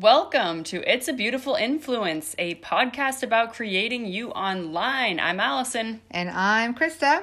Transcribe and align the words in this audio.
Welcome 0.00 0.64
to 0.64 0.82
It's 0.92 1.06
a 1.06 1.12
Beautiful 1.12 1.54
Influence, 1.54 2.34
a 2.36 2.56
podcast 2.56 3.22
about 3.22 3.52
creating 3.52 4.06
you 4.06 4.30
online. 4.30 5.20
I'm 5.20 5.38
Allison. 5.38 6.00
And 6.10 6.28
I'm 6.30 6.74
Krista. 6.74 7.22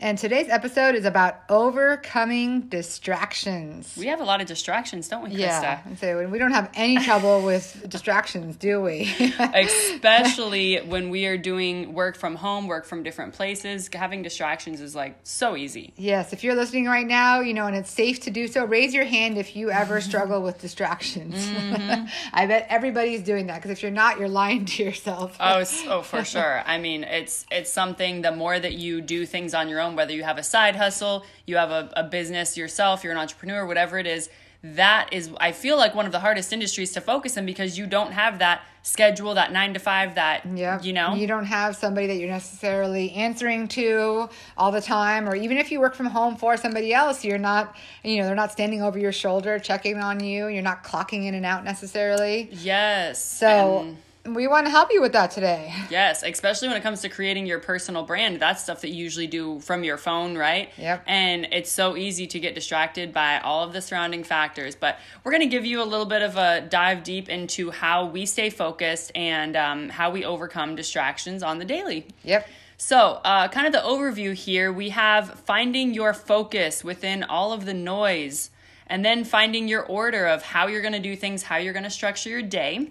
And 0.00 0.18
today's 0.18 0.48
episode 0.48 0.96
is 0.96 1.04
about 1.04 1.36
overcoming 1.48 2.62
distractions. 2.62 3.94
We 3.96 4.06
have 4.08 4.20
a 4.20 4.24
lot 4.24 4.40
of 4.40 4.46
distractions, 4.48 5.08
don't 5.08 5.22
we, 5.22 5.30
Krista? 5.30 5.38
Yeah. 5.38 5.80
And 5.84 5.98
so 5.98 6.26
we 6.26 6.38
don't 6.38 6.50
have 6.50 6.70
any 6.74 6.98
trouble 6.98 7.42
with 7.42 7.84
distractions, 7.88 8.56
do 8.56 8.80
we? 8.80 9.14
Especially 9.38 10.78
when 10.78 11.10
we 11.10 11.26
are 11.26 11.38
doing 11.38 11.94
work 11.94 12.16
from 12.16 12.34
home, 12.34 12.66
work 12.66 12.86
from 12.86 13.04
different 13.04 13.34
places. 13.34 13.88
Having 13.92 14.22
distractions 14.22 14.80
is 14.80 14.96
like 14.96 15.16
so 15.22 15.56
easy. 15.56 15.94
Yes. 15.96 16.32
If 16.32 16.42
you're 16.42 16.56
listening 16.56 16.86
right 16.86 17.06
now, 17.06 17.40
you 17.40 17.54
know, 17.54 17.66
and 17.66 17.76
it's 17.76 17.90
safe 17.90 18.20
to 18.22 18.30
do 18.30 18.48
so, 18.48 18.64
raise 18.64 18.94
your 18.94 19.04
hand 19.04 19.38
if 19.38 19.54
you 19.54 19.70
ever 19.70 20.00
struggle 20.00 20.42
with 20.42 20.60
distractions. 20.60 21.34
Mm-hmm. 21.36 22.06
I 22.32 22.46
bet 22.46 22.66
everybody's 22.68 23.22
doing 23.22 23.46
that 23.46 23.56
because 23.56 23.70
if 23.70 23.82
you're 23.82 23.92
not, 23.92 24.18
you're 24.18 24.28
lying 24.28 24.64
to 24.64 24.82
yourself. 24.82 25.36
oh, 25.38 25.64
oh, 25.86 26.02
for 26.02 26.24
sure. 26.24 26.62
I 26.66 26.78
mean, 26.78 27.04
it's 27.04 27.46
it's 27.50 27.70
something. 27.70 28.22
The 28.22 28.32
more 28.32 28.58
that 28.58 28.74
you 28.74 29.00
do 29.00 29.24
things 29.24 29.54
on 29.54 29.68
your 29.68 29.80
own 29.80 29.83
whether 29.92 30.12
you 30.12 30.22
have 30.24 30.38
a 30.38 30.42
side 30.42 30.76
hustle, 30.76 31.24
you 31.46 31.56
have 31.56 31.70
a, 31.70 31.90
a 31.96 32.04
business 32.04 32.56
yourself, 32.56 33.04
you're 33.04 33.12
an 33.12 33.18
entrepreneur, 33.18 33.66
whatever 33.66 33.98
it 33.98 34.06
is, 34.06 34.28
that 34.64 35.12
is, 35.12 35.30
I 35.38 35.52
feel 35.52 35.76
like 35.76 35.94
one 35.94 36.06
of 36.06 36.12
the 36.12 36.20
hardest 36.20 36.50
industries 36.50 36.92
to 36.92 37.02
focus 37.02 37.36
in 37.36 37.44
because 37.44 37.76
you 37.76 37.86
don't 37.86 38.12
have 38.12 38.38
that 38.38 38.62
schedule, 38.82 39.34
that 39.34 39.52
nine 39.52 39.74
to 39.74 39.78
five, 39.78 40.14
that, 40.14 40.46
yep. 40.46 40.82
you 40.82 40.94
know? 40.94 41.14
You 41.14 41.26
don't 41.26 41.44
have 41.44 41.76
somebody 41.76 42.06
that 42.06 42.16
you're 42.16 42.30
necessarily 42.30 43.12
answering 43.12 43.68
to 43.68 44.30
all 44.56 44.72
the 44.72 44.80
time. 44.80 45.28
Or 45.28 45.36
even 45.36 45.58
if 45.58 45.70
you 45.70 45.80
work 45.80 45.94
from 45.94 46.06
home 46.06 46.36
for 46.36 46.56
somebody 46.56 46.94
else, 46.94 47.26
you're 47.26 47.36
not, 47.36 47.76
you 48.02 48.16
know, 48.18 48.24
they're 48.24 48.34
not 48.34 48.52
standing 48.52 48.82
over 48.82 48.98
your 48.98 49.12
shoulder 49.12 49.58
checking 49.58 49.98
on 49.98 50.24
you. 50.24 50.46
You're 50.46 50.62
not 50.62 50.82
clocking 50.82 51.26
in 51.26 51.34
and 51.34 51.44
out 51.44 51.62
necessarily. 51.64 52.48
Yes. 52.52 53.22
So. 53.22 53.80
And- 53.80 53.96
we 54.26 54.46
want 54.46 54.66
to 54.66 54.70
help 54.70 54.90
you 54.90 55.02
with 55.02 55.12
that 55.12 55.30
today. 55.30 55.72
Yes, 55.90 56.22
especially 56.24 56.68
when 56.68 56.76
it 56.76 56.82
comes 56.82 57.02
to 57.02 57.08
creating 57.08 57.46
your 57.46 57.60
personal 57.60 58.02
brand. 58.02 58.40
That's 58.40 58.62
stuff 58.62 58.80
that 58.80 58.88
you 58.88 58.96
usually 58.96 59.26
do 59.26 59.60
from 59.60 59.84
your 59.84 59.96
phone, 59.96 60.36
right? 60.36 60.70
Yep. 60.76 61.04
And 61.06 61.46
it's 61.52 61.70
so 61.70 61.96
easy 61.96 62.26
to 62.28 62.40
get 62.40 62.54
distracted 62.54 63.12
by 63.12 63.38
all 63.38 63.62
of 63.62 63.72
the 63.72 63.80
surrounding 63.80 64.24
factors. 64.24 64.74
But 64.74 64.98
we're 65.22 65.30
going 65.30 65.42
to 65.42 65.48
give 65.48 65.64
you 65.64 65.82
a 65.82 65.84
little 65.84 66.06
bit 66.06 66.22
of 66.22 66.36
a 66.36 66.62
dive 66.62 67.04
deep 67.04 67.28
into 67.28 67.70
how 67.70 68.06
we 68.06 68.26
stay 68.26 68.50
focused 68.50 69.12
and 69.14 69.56
um, 69.56 69.88
how 69.88 70.10
we 70.10 70.24
overcome 70.24 70.74
distractions 70.74 71.42
on 71.42 71.58
the 71.58 71.64
daily. 71.64 72.06
Yep. 72.24 72.48
So, 72.76 73.20
uh, 73.24 73.48
kind 73.48 73.66
of 73.66 73.72
the 73.72 73.86
overview 73.86 74.34
here 74.34 74.72
we 74.72 74.88
have 74.88 75.38
finding 75.40 75.94
your 75.94 76.12
focus 76.12 76.82
within 76.82 77.22
all 77.22 77.52
of 77.52 77.66
the 77.66 77.74
noise, 77.74 78.50
and 78.88 79.04
then 79.04 79.22
finding 79.22 79.68
your 79.68 79.84
order 79.84 80.26
of 80.26 80.42
how 80.42 80.66
you're 80.66 80.82
going 80.82 80.94
to 80.94 80.98
do 80.98 81.14
things, 81.14 81.44
how 81.44 81.56
you're 81.56 81.72
going 81.72 81.84
to 81.84 81.90
structure 81.90 82.30
your 82.30 82.42
day 82.42 82.90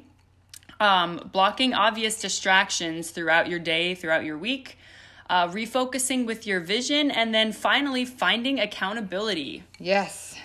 um, 0.83 1.29
blocking 1.31 1.73
obvious 1.73 2.19
distractions 2.19 3.11
throughout 3.11 3.47
your 3.47 3.59
day, 3.59 3.95
throughout 3.95 4.25
your 4.25 4.37
week, 4.37 4.77
uh, 5.29 5.47
refocusing 5.47 6.25
with 6.25 6.45
your 6.45 6.59
vision, 6.59 7.09
and 7.09 7.33
then 7.33 7.53
finally 7.53 8.03
finding 8.03 8.59
accountability. 8.59 9.63
Yes. 9.79 10.37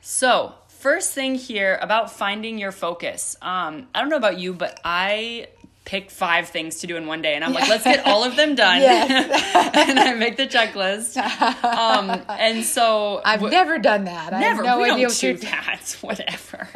So, 0.00 0.54
first 0.66 1.14
thing 1.14 1.36
here 1.36 1.78
about 1.80 2.10
finding 2.10 2.58
your 2.58 2.72
focus. 2.72 3.36
Um, 3.40 3.86
I 3.94 4.00
don't 4.00 4.08
know 4.08 4.16
about 4.16 4.40
you, 4.40 4.54
but 4.54 4.80
I 4.84 5.46
pick 5.84 6.10
five 6.10 6.48
things 6.48 6.80
to 6.80 6.86
do 6.86 6.96
in 6.96 7.06
one 7.06 7.22
day. 7.22 7.34
And 7.34 7.44
i'm 7.44 7.52
like 7.52 7.68
let's 7.68 7.84
get 7.84 8.06
all 8.06 8.22
of 8.24 8.36
them 8.36 8.54
done. 8.54 8.80
And 9.80 9.98
i 9.98 10.14
make 10.14 10.36
the 10.36 10.46
checklist. 10.46 11.16
Um, 11.64 12.22
and 12.28 12.64
so 12.64 13.20
i've 13.24 13.40
w- 13.40 13.50
never 13.50 13.78
done 13.78 14.04
that. 14.04 14.32
Never 14.32 14.44
I 14.44 14.46
have 14.48 14.64
no 14.64 14.78
we 14.78 14.90
idea 14.90 15.08
don't 15.08 15.18
do 15.18 15.36
that. 15.38 15.96
Whatever. 16.00 16.68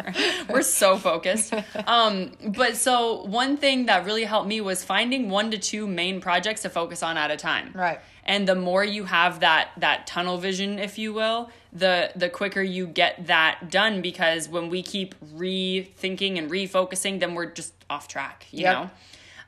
We're 0.49 0.63
so 0.63 0.97
focused. 0.97 1.55
Um, 1.87 2.33
but 2.47 2.77
so 2.77 3.25
one 3.25 3.57
thing 3.57 3.87
that 3.87 4.05
really 4.05 4.25
helped 4.25 4.49
me 4.49 4.61
was 4.61 4.83
finding 4.83 5.29
one 5.31 5.51
to 5.51 5.59
two 5.59 5.87
main 5.87 6.21
projects 6.21 6.63
to 6.63 6.71
focus 6.71 7.03
on 7.03 7.17
at 7.17 7.31
a 7.31 7.37
time. 7.37 7.73
Right 7.75 8.01
and 8.25 8.49
the 8.49 8.55
more 8.55 8.85
you 8.85 9.05
have 9.05 9.41
that 9.41 9.71
that 9.77 10.07
tunnel 10.07 10.39
vision 10.39 10.79
if 10.79 10.99
you 10.99 11.13
will 11.13 11.51
the 11.73 12.11
the 12.17 12.29
quicker 12.29 12.63
you 12.63 12.87
get 12.87 13.27
that 13.27 13.71
done 13.71 14.01
because 14.01 14.49
when 14.49 14.69
we 14.69 14.83
keep 14.83 15.15
rethinking 15.37 16.39
and 16.39 16.51
refocusing 16.51 17.21
then 17.21 17.35
we're 17.35 17.47
just 17.51 17.75
off 17.91 18.09
track 18.09 18.47
you 18.51 18.63
yep. 18.63 18.75
know 18.75 18.91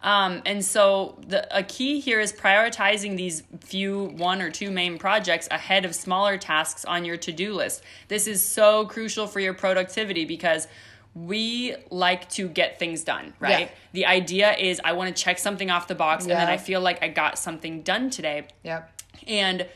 um, 0.02 0.42
and 0.44 0.64
so 0.64 1.18
the 1.26 1.56
a 1.56 1.62
key 1.62 2.00
here 2.00 2.20
is 2.20 2.32
prioritizing 2.32 3.16
these 3.16 3.42
few 3.60 4.04
one 4.16 4.42
or 4.42 4.50
two 4.50 4.70
main 4.70 4.98
projects 4.98 5.48
ahead 5.50 5.84
of 5.84 5.94
smaller 5.94 6.36
tasks 6.36 6.84
on 6.84 7.04
your 7.04 7.16
to-do 7.16 7.54
list 7.54 7.82
this 8.08 8.26
is 8.26 8.44
so 8.44 8.84
crucial 8.86 9.26
for 9.26 9.40
your 9.40 9.54
productivity 9.54 10.24
because 10.24 10.68
we 11.16 11.74
like 11.90 12.28
to 12.28 12.46
get 12.46 12.78
things 12.78 13.02
done, 13.02 13.32
right? 13.40 13.60
Yeah. 13.60 13.74
The 13.92 14.06
idea 14.06 14.54
is 14.54 14.80
I 14.84 14.92
want 14.92 15.16
to 15.16 15.22
check 15.22 15.38
something 15.38 15.70
off 15.70 15.88
the 15.88 15.94
box 15.94 16.26
yeah. 16.26 16.32
and 16.32 16.42
then 16.42 16.48
I 16.48 16.58
feel 16.58 16.82
like 16.82 17.02
I 17.02 17.08
got 17.08 17.38
something 17.38 17.80
done 17.80 18.10
today. 18.10 18.46
Yep. 18.64 19.00
And 19.26 19.66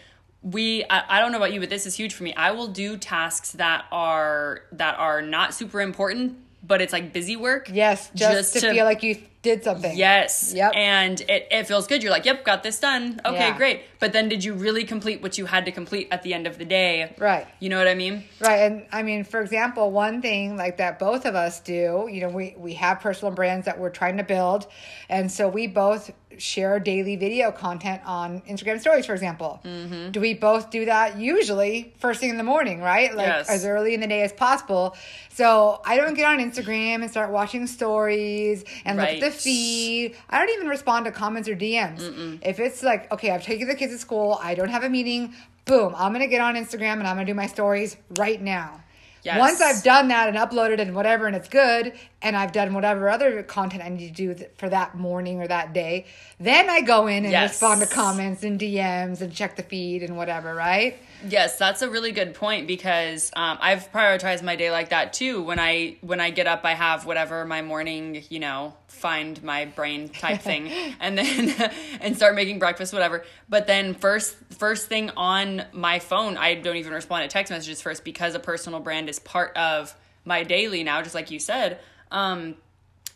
we 0.43 0.85
I, 0.91 1.17
I 1.17 1.21
don't 1.21 1.33
know 1.33 1.39
about 1.39 1.55
you, 1.55 1.61
but 1.61 1.71
this 1.71 1.87
is 1.87 1.95
huge 1.97 2.13
for 2.13 2.25
me. 2.25 2.35
I 2.35 2.51
will 2.51 2.69
do 2.69 2.99
tasks 2.99 3.53
that 3.53 3.87
are 3.91 4.65
that 4.73 4.99
are 4.99 5.23
not 5.23 5.55
super 5.55 5.81
important, 5.81 6.37
but 6.63 6.81
it's 6.83 6.93
like 6.93 7.13
busy 7.13 7.37
work. 7.37 7.71
Yes, 7.73 8.11
just, 8.15 8.33
just 8.33 8.53
to, 8.55 8.61
to 8.61 8.73
feel 8.73 8.85
like 8.85 9.03
you 9.03 9.17
did 9.43 9.65
something. 9.65 9.97
Yes. 9.97 10.53
Yep. 10.55 10.73
And 10.75 11.21
it, 11.23 11.49
it 11.51 11.67
feels 11.67 11.87
good. 11.87 12.03
You're 12.03 12.13
like, 12.13 12.27
yep, 12.27 12.45
got 12.45 12.63
this 12.63 12.79
done. 12.79 13.21
Okay, 13.25 13.49
yeah. 13.49 13.57
great. 13.57 13.83
But 13.99 14.13
then 14.13 14.29
did 14.29 14.45
you 14.45 14.55
really 14.55 14.85
complete 14.85 15.23
what 15.23 15.39
you 15.39 15.47
had 15.47 15.65
to 15.65 15.73
complete 15.73 16.09
at 16.11 16.23
the 16.23 16.35
end 16.35 16.47
of 16.47 16.59
the 16.59 16.65
day? 16.65 17.15
Right. 17.19 17.47
You 17.59 17.71
know 17.71 17.79
what 17.79 17.89
I 17.89 17.95
mean? 17.95 18.25
Right. 18.41 18.61
And 18.61 18.87
I 18.93 19.03
mean, 19.03 19.25
for 19.25 19.41
example, 19.41 19.91
one 19.91 20.21
thing 20.21 20.57
like 20.57 20.77
that 20.77 20.99
both 20.99 21.25
of 21.25 21.35
us 21.35 21.61
do, 21.61 22.09
you 22.11 22.21
know, 22.21 22.29
we, 22.29 22.55
we 22.59 22.75
have 22.75 23.01
personal 23.01 23.35
brands 23.35 23.65
that 23.65 23.79
we're 23.79 23.91
trying 23.91 24.19
to 24.19 24.25
build. 24.25 24.67
And 25.09 25.33
so 25.33 25.49
we 25.49 25.67
both 25.67 26.11
share 26.41 26.81
daily 26.81 27.17
video 27.17 27.53
content 27.53 28.01
on 28.05 28.41
Instagram 28.43 28.81
stories, 28.81 29.07
for 29.07 29.13
example. 29.13 29.61
Mm-hmm. 29.65 30.11
Do 30.11 30.21
we 30.21 30.35
both 30.35 30.71
do 30.71 30.85
that 30.87 31.19
usually 31.19 31.95
first 31.99 32.21
thing 32.21 32.31
in 32.31 32.37
the 32.37 32.45
morning, 32.45 32.81
right? 32.81 33.15
Like 33.15 33.27
yes. 33.27 33.49
as 33.49 33.65
early 33.65 33.95
in 33.95 34.01
the 34.01 34.07
day 34.07 34.23
as 34.23 34.33
possible. 34.33 34.97
So 35.31 35.81
I 35.85 35.97
don't 35.97 36.15
get 36.15 36.27
on 36.27 36.39
Instagram 36.39 37.03
and 37.03 37.11
start 37.11 37.31
watching 37.31 37.67
stories 37.67 38.65
and 38.85 38.99
right. 38.99 39.15
look 39.15 39.23
at 39.23 39.33
the 39.33 39.39
feed. 39.39 40.17
I 40.29 40.39
don't 40.39 40.55
even 40.57 40.69
respond 40.69 41.05
to 41.07 41.13
comments 41.13 41.49
or 41.49 41.57
DMs. 41.57 42.01
Mm-mm. 42.01 42.39
If 42.43 42.59
it's 42.59 42.83
like, 42.83 43.11
okay, 43.13 43.31
I've 43.31 43.45
taken 43.45 43.69
the 43.69 43.75
kids 43.75 43.93
to 43.93 43.99
school, 43.99 44.39
I 44.43 44.55
don't 44.55 44.71
have 44.71 44.85
a 44.85 44.91
meeting, 44.91 45.35
boom, 45.65 45.95
I'm 45.97 46.13
gonna 46.13 46.27
get 46.27 46.41
on 46.41 46.57
Instagram 46.57 46.95
and 46.95 47.07
I'm 47.07 47.17
gonna 47.17 47.27
do 47.27 47.35
my 47.35 47.47
stories 47.47 47.97
right 48.19 48.41
now. 48.41 48.83
Yes. 49.23 49.39
Once 49.39 49.61
I've 49.61 49.83
done 49.83 50.09
that 50.09 50.29
and 50.29 50.39
uploaded 50.39 50.81
and 50.81 50.95
whatever, 50.95 51.27
and 51.27 51.37
it's 51.37 51.49
good, 51.49 51.93
and 52.23 52.37
I've 52.37 52.53
done 52.53 52.73
whatever 52.73 53.09
other 53.09 53.43
content 53.43 53.83
I 53.83 53.89
need 53.89 54.09
to 54.09 54.35
do 54.35 54.45
for 54.57 54.69
that 54.69 54.97
morning 54.97 55.43
or 55.43 55.49
that 55.49 55.73
day, 55.73 56.07
then 56.39 56.71
I 56.71 56.81
go 56.81 57.07
in 57.07 57.25
and 57.25 57.33
yes. 57.33 57.51
respond 57.51 57.83
to 57.83 57.87
comments 57.87 58.43
and 58.45 58.59
DMs 58.59 59.21
and 59.21 59.33
check 59.33 59.57
the 59.57 59.63
feed 59.63 60.03
and 60.03 60.17
whatever, 60.17 60.55
right? 60.55 60.99
Yes, 61.29 61.59
that's 61.59 61.83
a 61.83 61.91
really 61.91 62.13
good 62.13 62.35
point 62.35 62.67
because 62.67 63.31
um, 63.37 63.59
I've 63.61 63.93
prioritized 63.93 64.43
my 64.43 64.57
day 64.57 64.71
like 64.71 64.91
that 64.91 65.13
too. 65.13 65.43
When 65.43 65.59
I 65.59 65.97
when 66.01 66.21
I 66.21 66.31
get 66.31 66.47
up, 66.47 66.65
I 66.65 66.75
have 66.75 67.05
whatever 67.05 67.45
my 67.45 67.63
morning, 67.63 68.25
you 68.31 68.39
know, 68.39 68.75
find 68.89 69.43
my 69.43 69.67
brain 69.67 70.09
type 70.09 70.41
thing, 70.41 70.69
and 71.01 71.19
then 71.19 71.73
and 72.01 72.17
start 72.17 72.35
making 72.35 72.59
breakfast, 72.59 72.93
whatever. 72.93 73.25
But 73.49 73.67
then 73.67 73.95
first 73.95 74.37
first 74.51 74.89
thing 74.89 75.11
on 75.11 75.65
my 75.73 75.99
phone, 75.99 76.37
I 76.37 76.55
don't 76.55 76.77
even 76.77 76.93
respond 76.93 77.29
to 77.29 77.29
text 77.29 77.51
messages 77.51 77.83
first 77.83 78.05
because 78.05 78.35
a 78.35 78.41
personal 78.41 78.81
brand 78.81 79.09
is 79.09 79.19
part 79.19 79.57
of 79.57 79.95
my 80.25 80.43
daily 80.43 80.83
now. 80.85 81.03
Just 81.03 81.15
like 81.15 81.31
you 81.31 81.39
said, 81.39 81.81
um, 82.11 82.55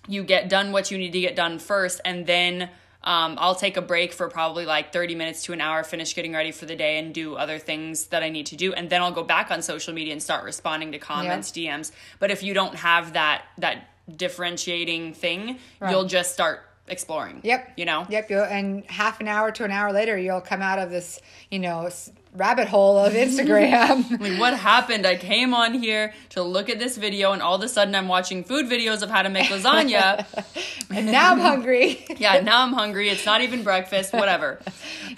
you 0.09 0.25
get 0.25 0.49
done 0.49 0.73
what 0.73 0.91
you 0.91 0.99
need 0.99 1.13
to 1.13 1.21
get 1.21 1.37
done 1.37 1.59
first, 1.59 2.01
and 2.05 2.27
then 2.27 2.69
um, 3.05 3.37
I'll 3.39 3.55
take 3.55 3.77
a 3.77 3.83
break 3.83 4.13
for 4.13 4.29
probably 4.29 4.65
like 4.65 4.93
30 4.93 5.15
minutes 5.15 5.45
to 5.45 5.53
an 5.53 5.61
hour, 5.61 5.85
finish 5.85 6.15
getting 6.15 6.33
ready 6.33 6.53
for 6.53 6.65
the 6.65 6.75
day, 6.75 6.99
and 6.99 7.15
do 7.15 7.37
other 7.37 7.59
things 7.59 8.07
that 8.07 8.23
I 8.23 8.31
need 8.31 8.47
to 8.47 8.57
do. 8.57 8.73
And 8.73 8.89
then 8.89 9.03
I'll 9.03 9.13
go 9.13 9.23
back 9.23 9.51
on 9.51 9.61
social 9.61 9.93
media 9.93 10.13
and 10.13 10.23
start 10.23 10.43
responding 10.43 10.93
to 10.93 10.99
comments, 10.99 11.55
yeah. 11.55 11.77
DMs. 11.77 11.93
But 12.19 12.31
if 12.31 12.43
you 12.43 12.55
don't 12.55 12.75
have 12.77 13.13
that, 13.13 13.43
that 13.59 13.89
differentiating 14.15 15.13
thing, 15.15 15.59
right. 15.81 15.91
you'll 15.91 16.07
just 16.07 16.33
start 16.33 16.63
exploring. 16.89 17.41
Yep. 17.43 17.75
You 17.77 17.85
know? 17.85 18.07
Yep. 18.09 18.31
And 18.31 18.85
half 18.87 19.21
an 19.21 19.29
hour 19.29 19.53
to 19.53 19.65
an 19.65 19.71
hour 19.71 19.93
later, 19.93 20.17
you'll 20.17 20.41
come 20.41 20.63
out 20.63 20.79
of 20.79 20.91
this, 20.91 21.21
you 21.51 21.59
know, 21.59 21.91
rabbit 22.35 22.69
hole 22.69 22.99
of 22.99 23.13
Instagram. 23.25 24.21
like, 24.21 24.39
what 24.39 24.55
happened? 24.55 25.07
I 25.07 25.17
came 25.17 25.55
on 25.55 25.75
here 25.75 26.13
to 26.31 26.43
look 26.43 26.69
at 26.69 26.79
this 26.79 26.97
video, 26.97 27.33
and 27.33 27.41
all 27.41 27.55
of 27.55 27.63
a 27.63 27.69
sudden, 27.69 27.95
I'm 27.95 28.09
watching 28.09 28.45
food 28.45 28.67
videos 28.67 29.03
of 29.03 29.11
how 29.11 29.23
to 29.23 29.31
make 29.31 29.49
lasagna. 29.49 30.27
and 30.91 31.07
now 31.07 31.33
I'm 31.33 31.41
hungry. 31.41 32.05
yeah, 32.19 32.41
now 32.41 32.63
I'm 32.63 32.73
hungry. 32.73 33.09
It's 33.09 33.25
not 33.25 33.41
even 33.41 33.63
breakfast. 33.63 34.13
Whatever. 34.13 34.61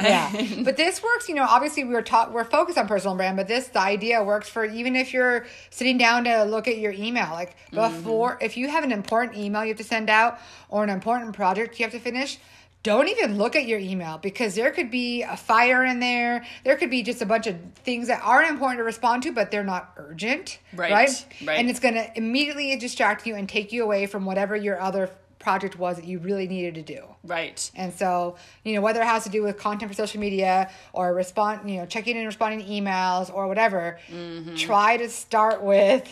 yeah, 0.01 0.31
but 0.63 0.77
this 0.77 1.03
works. 1.03 1.29
You 1.29 1.35
know, 1.35 1.47
obviously 1.49 1.85
we're 1.85 2.03
taught 2.03 2.33
we're 2.33 2.45
focused 2.45 2.79
on 2.79 2.87
personal 2.87 3.17
brand, 3.17 3.37
but 3.37 3.49
this 3.49 3.69
the 3.69 3.81
idea 3.81 4.23
works 4.23 4.49
for 4.49 4.65
even 4.65 4.97
if 4.97 5.12
you're 5.12 5.47
sitting 5.71 5.99
down 5.99 6.25
to 6.25 6.45
look 6.45 6.69
at 6.69 6.79
your 6.79 6.93
email. 6.93 7.31
Like 7.31 7.57
before, 7.71 8.33
mm-hmm. 8.35 8.45
if 8.45 8.57
you 8.57 8.69
have 8.69 8.85
an 8.85 8.93
important 8.93 9.37
email 9.37 9.62
you 9.62 9.69
have 9.69 9.79
to 9.79 9.85
send 9.85 10.11
out 10.11 10.39
or 10.69 10.85
an 10.85 10.91
important 10.91 11.35
project 11.35 11.79
you 11.79 11.85
have 11.85 11.93
to 11.93 12.01
finish 12.01 12.39
don't 12.87 13.09
even 13.09 13.37
look 13.37 13.56
at 13.56 13.67
your 13.67 13.81
email 13.81 14.17
because 14.17 14.55
there 14.55 14.71
could 14.71 14.93
be 14.93 15.23
a 15.23 15.37
fire 15.37 15.85
in 15.85 15.99
there. 15.99 16.44
There 16.62 16.77
could 16.77 16.88
be 16.88 17.03
just 17.03 17.21
a 17.21 17.27
bunch 17.27 17.49
of 17.49 17.56
things 17.75 18.06
that 18.06 18.23
aren't 18.23 18.49
important 18.49 18.79
to 18.79 18.85
respond 18.85 19.25
to, 19.25 19.33
but 19.33 19.50
they're 19.50 19.65
not 19.65 19.93
urgent. 19.97 20.61
Right, 20.73 20.93
Right. 20.93 21.27
right. 21.44 21.59
And 21.59 21.69
it's 21.69 21.81
going 21.81 21.94
to 21.94 22.17
immediately 22.17 22.77
distract 22.77 23.27
you 23.27 23.35
and 23.35 23.49
take 23.49 23.73
you 23.73 23.83
away 23.83 24.06
from 24.06 24.25
whatever 24.25 24.55
your 24.55 24.81
other 24.81 25.11
project 25.41 25.77
was 25.77 25.97
that 25.97 26.05
you 26.05 26.21
really 26.21 26.47
needed 26.47 26.77
to 26.77 26.83
do. 26.83 27.03
Right. 27.25 27.71
And 27.75 27.93
so, 27.93 28.37
you 28.62 28.75
know, 28.75 28.81
whether 28.81 29.00
it 29.00 29.06
has 29.06 29.25
to 29.25 29.31
do 29.31 29.43
with 29.43 29.59
content 29.59 29.91
for 29.91 29.94
social 29.97 30.21
media 30.21 30.71
or 30.93 31.12
respond, 31.12 31.69
you 31.69 31.79
know, 31.79 31.87
checking 31.87 32.17
and 32.17 32.25
responding 32.25 32.65
to 32.65 32.71
emails 32.71 33.35
or 33.35 33.49
whatever, 33.49 33.99
mm-hmm. 34.09 34.55
try 34.55 34.97
to 34.97 35.09
start 35.09 35.61
with 35.61 36.09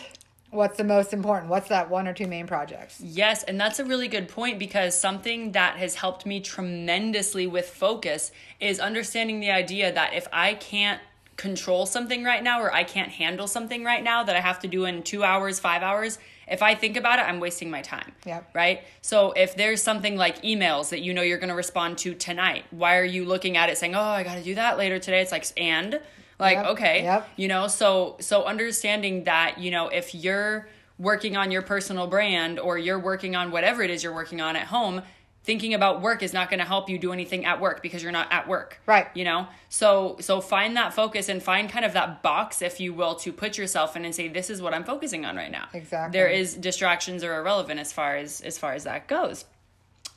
what's 0.55 0.77
the 0.77 0.83
most 0.83 1.13
important. 1.13 1.49
What's 1.49 1.69
that 1.69 1.89
one 1.89 2.07
or 2.07 2.13
two 2.13 2.27
main 2.27 2.47
projects? 2.47 2.99
Yes, 2.99 3.43
and 3.43 3.59
that's 3.59 3.79
a 3.79 3.85
really 3.85 4.07
good 4.07 4.27
point 4.27 4.57
because 4.57 4.97
something 4.97 5.51
that 5.51 5.77
has 5.77 5.95
helped 5.95 6.25
me 6.25 6.39
tremendously 6.39 7.45
with 7.45 7.69
focus 7.69 8.31
is 8.59 8.79
understanding 8.79 9.39
the 9.39 9.51
idea 9.51 9.91
that 9.93 10.13
if 10.13 10.27
I 10.33 10.55
can't 10.55 11.01
control 11.37 11.85
something 11.85 12.23
right 12.23 12.41
now 12.41 12.61
or 12.61 12.73
I 12.73 12.85
can't 12.85 13.11
handle 13.11 13.45
something 13.47 13.83
right 13.83 14.01
now 14.01 14.23
that 14.23 14.35
I 14.35 14.39
have 14.39 14.59
to 14.59 14.67
do 14.67 14.85
in 14.85 15.03
2 15.03 15.23
hours, 15.23 15.59
5 15.59 15.83
hours, 15.83 16.17
if 16.47 16.61
I 16.61 16.75
think 16.75 16.95
about 16.95 17.19
it, 17.19 17.23
I'm 17.23 17.39
wasting 17.39 17.69
my 17.69 17.81
time. 17.81 18.13
Yep. 18.25 18.51
Right? 18.53 18.83
So 19.01 19.33
if 19.33 19.55
there's 19.55 19.81
something 19.81 20.15
like 20.15 20.41
emails 20.43 20.89
that 20.89 21.01
you 21.01 21.13
know 21.13 21.21
you're 21.21 21.39
going 21.39 21.49
to 21.49 21.55
respond 21.55 21.97
to 21.99 22.13
tonight, 22.13 22.63
why 22.71 22.97
are 22.97 23.03
you 23.03 23.25
looking 23.25 23.57
at 23.57 23.69
it 23.69 23.77
saying, 23.77 23.95
"Oh, 23.95 23.99
I 23.99 24.23
got 24.23 24.35
to 24.35 24.43
do 24.43 24.55
that 24.55 24.77
later 24.77 24.99
today?" 24.99 25.21
It's 25.21 25.31
like 25.31 25.45
and 25.57 25.99
like 26.39 26.57
Yep, 26.57 26.65
okay 26.67 27.03
yep. 27.03 27.29
you 27.35 27.47
know 27.47 27.67
so 27.67 28.17
so 28.19 28.43
understanding 28.43 29.23
that 29.25 29.57
you 29.59 29.71
know 29.71 29.87
if 29.89 30.13
you're 30.13 30.67
working 30.97 31.35
on 31.37 31.51
your 31.51 31.61
personal 31.61 32.07
brand 32.07 32.59
or 32.59 32.77
you're 32.77 32.99
working 32.99 33.35
on 33.35 33.51
whatever 33.51 33.81
it 33.83 33.89
is 33.89 34.03
you're 34.03 34.13
working 34.13 34.41
on 34.41 34.55
at 34.55 34.67
home 34.67 35.01
thinking 35.43 35.73
about 35.75 36.01
work 36.01 36.23
is 36.23 36.33
not 36.33 36.49
going 36.49 36.59
to 36.59 36.65
help 36.65 36.89
you 36.89 36.97
do 36.97 37.13
anything 37.13 37.45
at 37.45 37.61
work 37.61 37.83
because 37.83 38.01
you're 38.01 38.11
not 38.11 38.31
at 38.31 38.47
work 38.47 38.79
Right. 38.85 39.07
you 39.13 39.23
know 39.23 39.47
so 39.69 40.17
so 40.19 40.41
find 40.41 40.75
that 40.77 40.93
focus 40.93 41.29
and 41.29 41.41
find 41.43 41.69
kind 41.69 41.85
of 41.85 41.93
that 41.93 42.21
box 42.23 42.61
if 42.61 42.79
you 42.79 42.93
will 42.93 43.15
to 43.15 43.31
put 43.31 43.57
yourself 43.57 43.95
in 43.95 44.05
and 44.05 44.13
say 44.15 44.27
this 44.27 44.49
is 44.49 44.61
what 44.61 44.73
i'm 44.73 44.83
focusing 44.83 45.23
on 45.25 45.35
right 45.35 45.51
now 45.51 45.67
Exactly. 45.73 46.17
there 46.17 46.27
is 46.27 46.55
distractions 46.55 47.23
are 47.23 47.39
irrelevant 47.39 47.79
as 47.79 47.93
far 47.93 48.15
as 48.15 48.41
as 48.41 48.57
far 48.57 48.73
as 48.73 48.83
that 48.85 49.07
goes 49.07 49.45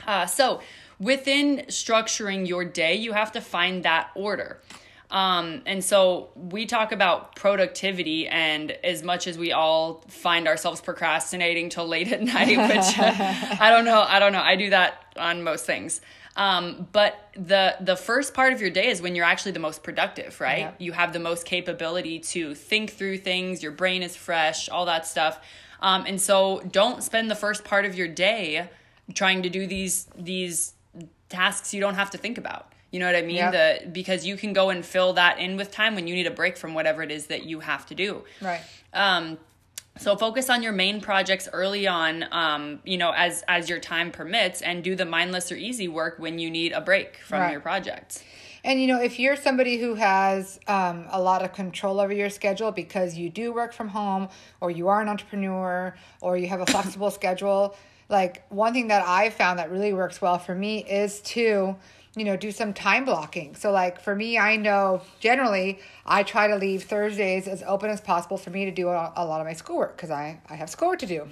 uh, 0.07 0.27
so 0.27 0.61
within 1.01 1.59
structuring 1.69 2.47
your 2.47 2.65
day, 2.65 2.95
you 2.95 3.13
have 3.13 3.33
to 3.33 3.41
find 3.41 3.83
that 3.85 4.11
order. 4.15 4.61
Um, 5.11 5.63
and 5.65 5.83
so 5.83 6.29
we 6.35 6.67
talk 6.67 6.93
about 6.93 7.35
productivity, 7.35 8.29
and 8.29 8.71
as 8.85 9.03
much 9.03 9.27
as 9.27 9.39
we 9.39 9.53
all 9.53 10.05
find 10.09 10.47
ourselves 10.47 10.81
procrastinating 10.81 11.71
till 11.71 11.87
late 11.87 12.13
at 12.13 12.23
night, 12.35 12.49
which 12.49 12.99
I 13.61 13.71
don't 13.71 13.85
know, 13.85 14.03
I 14.03 14.19
don't 14.19 14.33
know, 14.33 14.43
I 14.43 14.57
do 14.57 14.71
that 14.71 15.15
on 15.17 15.43
most 15.43 15.65
things. 15.65 16.01
Um, 16.37 16.87
but 16.93 17.31
the 17.35 17.77
the 17.81 17.97
first 17.97 18.33
part 18.33 18.53
of 18.53 18.61
your 18.61 18.71
day 18.71 18.89
is 18.89 19.03
when 19.03 19.17
you're 19.17 19.25
actually 19.25 19.53
the 19.53 19.61
most 19.61 19.83
productive, 19.83 20.41
right? 20.41 20.61
Yeah. 20.61 20.73
You 20.79 20.93
have 20.93 21.13
the 21.13 21.19
most 21.19 21.45
capability 21.45 22.21
to 22.21 22.55
think 22.55 22.91
through 22.91 23.19
things. 23.19 23.61
Your 23.61 23.73
brain 23.73 24.03
is 24.03 24.15
fresh, 24.15 24.69
all 24.69 24.87
that 24.87 25.05
stuff. 25.05 25.41
Um, 25.81 26.05
and 26.07 26.21
so 26.21 26.61
don't 26.71 27.03
spend 27.03 27.31
the 27.31 27.35
first 27.35 27.65
part 27.65 27.85
of 27.85 27.97
your 27.97 28.09
day 28.09 28.69
trying 29.15 29.43
to 29.43 29.49
do 29.49 29.67
these 29.67 30.07
these 30.17 30.75
tasks 31.29 31.75
you 31.75 31.81
don't 31.81 31.95
have 31.95 32.11
to 32.11 32.19
think 32.19 32.39
about. 32.39 32.73
You 32.91 33.01
know 33.01 33.07
what 33.07 33.17
I 33.17 33.23
mean? 33.23 33.37
Yep. 33.37 33.53
The 33.53 33.89
because 33.91 34.27
you 34.27 34.37
can 34.37 34.53
go 34.53 34.71
and 34.71 34.85
fill 34.85 35.13
that 35.15 35.39
in 35.39 35.57
with 35.57 35.71
time 35.71 35.95
when 35.95 36.07
you 36.07 36.15
need 36.15 36.27
a 36.27 36.31
break 36.31 36.57
from 36.57 36.75
whatever 36.75 37.03
it 37.03 37.11
is 37.11 37.27
that 37.27 37.45
you 37.45 37.61
have 37.61 37.85
to 37.87 37.95
do. 37.95 38.23
Right. 38.41 38.61
Um, 38.95 39.39
so 39.99 40.17
focus 40.17 40.49
on 40.49 40.63
your 40.63 40.73
main 40.73 41.01
projects 41.01 41.49
early 41.53 41.87
on, 41.89 42.25
um, 42.31 42.81
you 42.85 42.97
know, 42.97 43.11
as 43.11 43.43
as 43.49 43.69
your 43.69 43.81
time 43.81 44.11
permits, 44.11 44.63
and 44.63 44.83
do 44.83 44.95
the 44.95 45.05
mindless 45.05 45.51
or 45.53 45.57
easy 45.57 45.89
work 45.89 46.19
when 46.19 46.39
you 46.39 46.51
need 46.51 46.73
a 46.73 46.81
break 46.81 47.17
from 47.19 47.41
Right. 47.41 47.53
your 47.53 47.61
projects. 47.61 48.23
And 48.65 48.81
you 48.81 48.87
know, 48.87 49.01
if 49.01 49.19
you're 49.19 49.37
somebody 49.37 49.79
who 49.79 49.95
has 49.95 50.59
um, 50.67 51.07
a 51.11 51.21
lot 51.21 51.43
of 51.43 51.53
control 51.53 52.01
over 52.01 52.13
your 52.13 52.31
schedule 52.31 52.71
because 52.73 53.17
you 53.17 53.29
do 53.31 53.53
work 53.53 53.73
from 53.73 53.89
home, 53.89 54.29
or 54.61 54.71
you 54.71 54.89
are 54.89 55.01
an 55.01 55.09
entrepreneur, 55.09 55.95
or 56.21 56.37
you 56.37 56.49
have 56.49 56.61
a 56.61 56.67
flexible 56.67 57.11
schedule, 57.21 57.77
like 58.09 58.45
one 58.51 58.73
thing 58.73 58.89
that 58.89 59.07
I 59.07 59.31
found 59.31 59.59
that 59.59 59.71
really 59.71 59.93
works 59.93 60.21
well 60.21 60.39
for 60.39 60.55
me 60.55 60.85
is 60.85 61.21
to, 61.23 61.77
you 62.19 62.25
know, 62.25 62.37
do 62.37 62.51
some 62.51 62.73
time 62.73 63.05
blocking. 63.05 63.55
So, 63.55 63.71
like 63.71 64.01
for 64.01 64.15
me, 64.15 64.39
I 64.39 64.57
know 64.57 65.03
generally 65.21 65.79
I 66.07 66.23
try 66.23 66.49
to 66.49 66.57
leave 66.57 66.85
Thursdays 66.85 67.49
as 67.49 67.63
open 67.67 67.91
as 67.91 68.01
possible 68.01 68.37
for 68.37 68.51
me 68.51 68.65
to 68.65 68.71
do 68.71 68.89
a, 68.89 69.13
a 69.17 69.25
lot 69.25 69.41
of 69.41 69.47
my 69.47 69.53
schoolwork 69.53 69.97
because 69.97 70.11
I 70.11 70.41
I 70.49 70.55
have 70.55 70.71
schoolwork 70.71 71.01
to 71.01 71.07
do, 71.07 71.29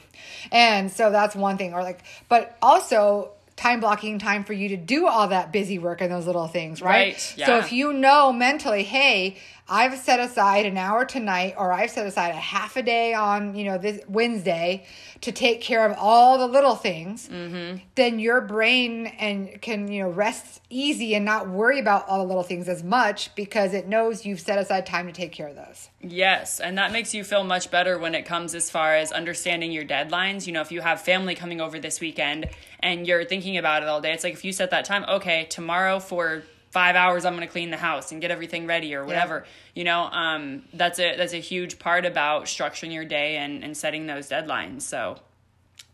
and 0.50 0.90
so 0.90 1.10
that's 1.10 1.36
one 1.36 1.58
thing. 1.58 1.74
Or 1.74 1.82
like, 1.82 2.02
but 2.28 2.56
also 2.60 3.32
time 3.56 3.80
blocking 3.80 4.18
time 4.18 4.44
for 4.44 4.52
you 4.52 4.68
to 4.68 4.76
do 4.76 5.06
all 5.06 5.28
that 5.28 5.50
busy 5.50 5.78
work 5.78 6.00
and 6.02 6.12
those 6.12 6.26
little 6.26 6.46
things, 6.46 6.82
right? 6.82 7.14
Right, 7.14 7.34
So 7.46 7.58
if 7.58 7.72
you 7.72 7.92
know 7.92 8.30
mentally, 8.32 8.82
hey, 8.84 9.36
I've 9.68 9.98
set 9.98 10.20
aside 10.20 10.66
an 10.66 10.76
hour 10.76 11.04
tonight 11.04 11.54
or 11.56 11.72
I've 11.72 11.90
set 11.90 12.06
aside 12.06 12.30
a 12.30 12.34
half 12.34 12.76
a 12.76 12.82
day 12.82 13.14
on, 13.14 13.56
you 13.56 13.64
know, 13.64 13.78
this 13.78 14.00
Wednesday 14.08 14.84
to 15.22 15.32
take 15.32 15.60
care 15.60 15.84
of 15.84 15.96
all 15.98 16.38
the 16.38 16.46
little 16.46 16.76
things, 16.76 17.28
Mm-hmm. 17.28 17.78
then 17.96 18.18
your 18.18 18.40
brain 18.42 19.06
and 19.06 19.60
can, 19.60 19.90
you 19.90 20.02
know, 20.02 20.10
rest 20.10 20.60
easy 20.70 21.14
and 21.14 21.24
not 21.24 21.48
worry 21.48 21.80
about 21.80 22.06
all 22.08 22.18
the 22.18 22.24
little 22.24 22.42
things 22.42 22.68
as 22.68 22.84
much 22.84 23.34
because 23.34 23.72
it 23.72 23.88
knows 23.88 24.24
you've 24.26 24.40
set 24.40 24.58
aside 24.58 24.84
time 24.86 25.06
to 25.06 25.12
take 25.12 25.32
care 25.32 25.48
of 25.48 25.56
those. 25.56 25.88
Yes, 26.00 26.60
and 26.60 26.78
that 26.78 26.92
makes 26.92 27.14
you 27.14 27.24
feel 27.24 27.42
much 27.42 27.70
better 27.70 27.98
when 27.98 28.14
it 28.14 28.24
comes 28.26 28.54
as 28.54 28.70
far 28.70 28.94
as 28.94 29.10
understanding 29.12 29.72
your 29.72 29.84
deadlines. 29.84 30.46
You 30.46 30.52
know, 30.52 30.60
if 30.60 30.70
you 30.70 30.80
have 30.82 31.00
family 31.00 31.34
coming 31.34 31.60
over 31.60 31.80
this 31.80 32.00
weekend 32.00 32.48
and 32.86 33.06
you're 33.06 33.24
thinking 33.24 33.56
about 33.56 33.82
it 33.82 33.88
all 33.88 34.00
day, 34.00 34.12
it's 34.12 34.24
like 34.24 34.34
if 34.34 34.44
you 34.44 34.52
set 34.52 34.70
that 34.70 34.84
time, 34.84 35.04
okay, 35.08 35.46
tomorrow 35.50 35.98
for 35.98 36.44
five 36.70 36.94
hours 36.94 37.24
I'm 37.24 37.34
gonna 37.34 37.46
clean 37.46 37.70
the 37.70 37.76
house 37.76 38.12
and 38.12 38.20
get 38.20 38.30
everything 38.30 38.66
ready 38.66 38.94
or 38.94 39.04
whatever. 39.04 39.44
You 39.74 39.84
know, 39.84 40.02
um, 40.02 40.62
that's 40.72 40.98
a 40.98 41.16
that's 41.16 41.32
a 41.32 41.40
huge 41.40 41.78
part 41.78 42.06
about 42.06 42.44
structuring 42.44 42.92
your 42.92 43.04
day 43.04 43.38
and, 43.38 43.64
and 43.64 43.76
setting 43.76 44.06
those 44.06 44.28
deadlines. 44.28 44.82
So 44.82 45.18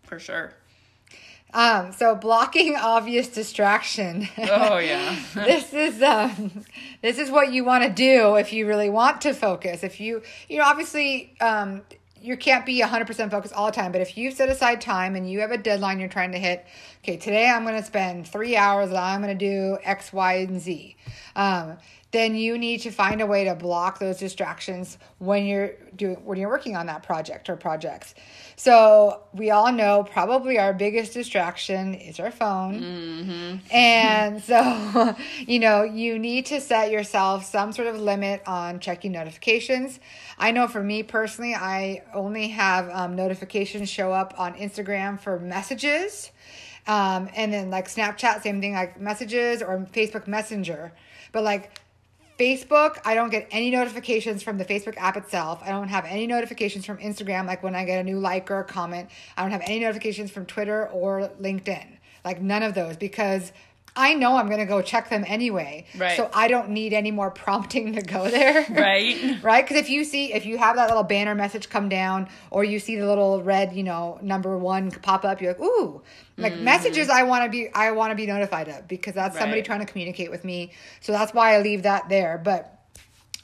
for 0.03 0.19
sure. 0.19 0.53
Um, 1.55 1.93
so 1.93 2.15
blocking 2.15 2.77
obvious 2.81 3.29
distraction. 3.29 4.29
Oh 4.39 4.79
yeah. 4.79 5.19
this 5.35 5.73
is 5.73 6.03
um, 6.03 6.65
this 7.01 7.19
is 7.19 7.31
what 7.31 7.53
you 7.53 7.65
want 7.65 7.85
to 7.85 7.91
do 7.91 8.37
if 8.37 8.53
you 8.53 8.67
really 8.67 8.91
want 8.91 9.23
to 9.23 9.33
focus. 9.33 9.83
If 9.83 10.01
you 10.01 10.23
you 10.49 10.59
know 10.59 10.65
obviously 10.65 11.35
um, 11.41 11.83
you 12.23 12.37
can't 12.37 12.65
be 12.65 12.81
100% 12.81 13.31
focused 13.31 13.53
all 13.55 13.67
the 13.67 13.73
time, 13.73 13.93
but 13.93 14.01
if 14.01 14.17
you've 14.17 14.35
set 14.35 14.49
aside 14.49 14.81
time 14.81 15.17
and 15.17 15.31
you 15.31 15.41
have 15.41 15.51
a 15.51 15.59
deadline 15.59 15.99
you're 15.99 16.09
trying 16.09 16.33
to 16.33 16.39
hit, 16.39 16.65
okay, 17.03 17.17
today 17.17 17.49
I'm 17.49 17.65
going 17.65 17.77
to 17.77 17.83
spend 17.83 18.29
3 18.29 18.57
hours 18.57 18.91
and 18.91 18.99
I'm 18.99 19.23
going 19.23 19.37
to 19.37 19.47
do 19.47 19.79
X, 19.83 20.13
Y, 20.13 20.35
and 20.35 20.61
Z. 20.61 20.97
Um, 21.35 21.79
then 22.13 22.35
you 22.35 22.59
need 22.59 22.83
to 22.83 22.91
find 22.91 23.23
a 23.23 23.27
way 23.27 23.45
to 23.45 23.55
block 23.55 23.99
those 23.99 24.19
distractions 24.19 24.99
when 25.19 25.47
you're 25.47 25.73
doing 25.97 26.17
when 26.25 26.39
you're 26.39 26.51
working 26.51 26.77
on 26.77 26.87
that 26.87 27.03
project 27.03 27.49
or 27.49 27.57
projects. 27.57 28.15
So 28.57 29.23
we 29.33 29.51
all 29.51 29.73
know 29.73 30.05
probably 30.05 30.59
our 30.59 30.75
biggest 30.75 31.15
distraction 31.15 31.95
is 31.95 32.21
our 32.21 32.31
phone. 32.31 32.83
And 33.73 34.43
so, 34.43 35.17
you 35.47 35.59
know, 35.59 35.83
you 35.85 36.19
need 36.19 36.47
to 36.47 36.61
set 36.61 36.91
yourself 36.91 37.47
some 37.47 37.73
sort 37.73 37.89
of 37.89 37.99
limit 37.99 38.43
on 38.47 38.79
checking 38.79 39.13
notifications. 39.13 39.99
I 40.39 40.51
know 40.51 40.69
for 40.69 40.83
me 40.83 41.03
personally, 41.03 41.55
I 41.55 42.03
only 42.13 42.49
have 42.49 42.91
um, 42.91 43.17
notifications 43.17 43.89
show 43.89 44.13
up 44.13 44.35
on 44.39 44.55
Instagram 44.55 45.19
for 45.19 45.39
messages. 45.39 46.31
Um, 46.87 47.31
and 47.35 47.53
then 47.53 47.71
like 47.71 47.89
Snapchat, 47.89 48.43
same 48.43 48.61
thing, 48.61 48.75
like 48.75 49.01
messages 49.01 49.63
or 49.63 49.87
Facebook 49.93 50.27
Messenger. 50.27 50.93
But 51.31 51.45
like 51.45 51.73
Facebook, 52.43 52.99
I 53.05 53.15
don't 53.15 53.31
get 53.31 53.47
any 53.53 53.71
notifications 53.71 54.43
from 54.43 54.59
the 54.59 54.65
Facebook 54.65 54.97
app 54.97 55.17
itself. 55.17 55.63
I 55.65 55.69
don't 55.69 55.87
have 55.87 56.05
any 56.05 56.27
notifications 56.27 56.85
from 56.85 56.99
Instagram, 56.99 57.47
like 57.47 57.63
when 57.63 57.77
I 57.77 57.85
get 57.85 58.01
a 58.01 58.03
new 58.03 58.19
like 58.19 58.51
or 58.51 58.65
comment. 58.65 59.11
I 59.37 59.43
don't 59.43 59.53
have 59.53 59.63
any 59.65 59.79
notifications 59.79 60.33
from 60.33 60.47
Twitter 60.47 60.89
or 60.89 61.31
LinkedIn. 61.41 61.87
Like 62.25 62.43
none 62.43 62.65
of 62.65 62.75
those 62.75 62.97
because 62.97 63.53
I 63.95 64.15
know 64.15 64.37
I'm 64.37 64.47
going 64.47 64.61
to 64.61 64.67
go 64.67 64.81
check 64.81 65.11
them 65.11 65.25
anyway. 65.27 65.85
Right. 65.97 66.17
So 66.17 66.31
I 66.33 66.49
don't 66.49 66.71
need 66.71 66.95
any 66.95 67.11
more 67.11 67.31
prompting 67.31 67.93
to 67.95 68.03
go 68.03 68.29
there. 68.29 68.67
Right. 68.73 69.43
right? 69.43 69.65
Because 69.65 69.77
if 69.77 69.91
you 69.91 70.03
see, 70.03 70.33
if 70.33 70.47
you 70.47 70.57
have 70.57 70.77
that 70.77 70.89
little 70.89 71.03
banner 71.03 71.35
message 71.35 71.69
come 71.69 71.89
down, 71.89 72.29
or 72.51 72.65
you 72.65 72.79
see 72.79 72.97
the 72.97 73.07
little 73.07 73.43
red, 73.43 73.75
you 73.75 73.83
know, 73.83 74.19
number 74.23 74.57
one 74.57 74.91
pop 74.91 75.25
up, 75.25 75.41
you're 75.41 75.53
like, 75.53 75.61
ooh, 75.61 76.03
like 76.37 76.55
mm. 76.55 76.63
messages 76.63 77.09
I 77.09 77.25
want 77.25 77.45
to 77.45 77.51
be, 77.51 77.73
I 77.73 77.93
want 77.93 78.11
to 78.11 78.15
be 78.15 78.27
notified 78.27 78.69
of 78.69 78.89
because 78.89 79.15
that's 79.15 79.39
somebody 79.39 79.63
trying 79.63 79.81
to 79.81 79.87
communicate 79.87 80.31
with 80.31 80.45
me. 80.45 80.73
So 81.01 81.13
that's 81.13 81.35
why 81.35 81.55
I 81.55 81.61
leave 81.61 81.83
that 81.83 82.09
there. 82.09 82.41
But 82.43 82.82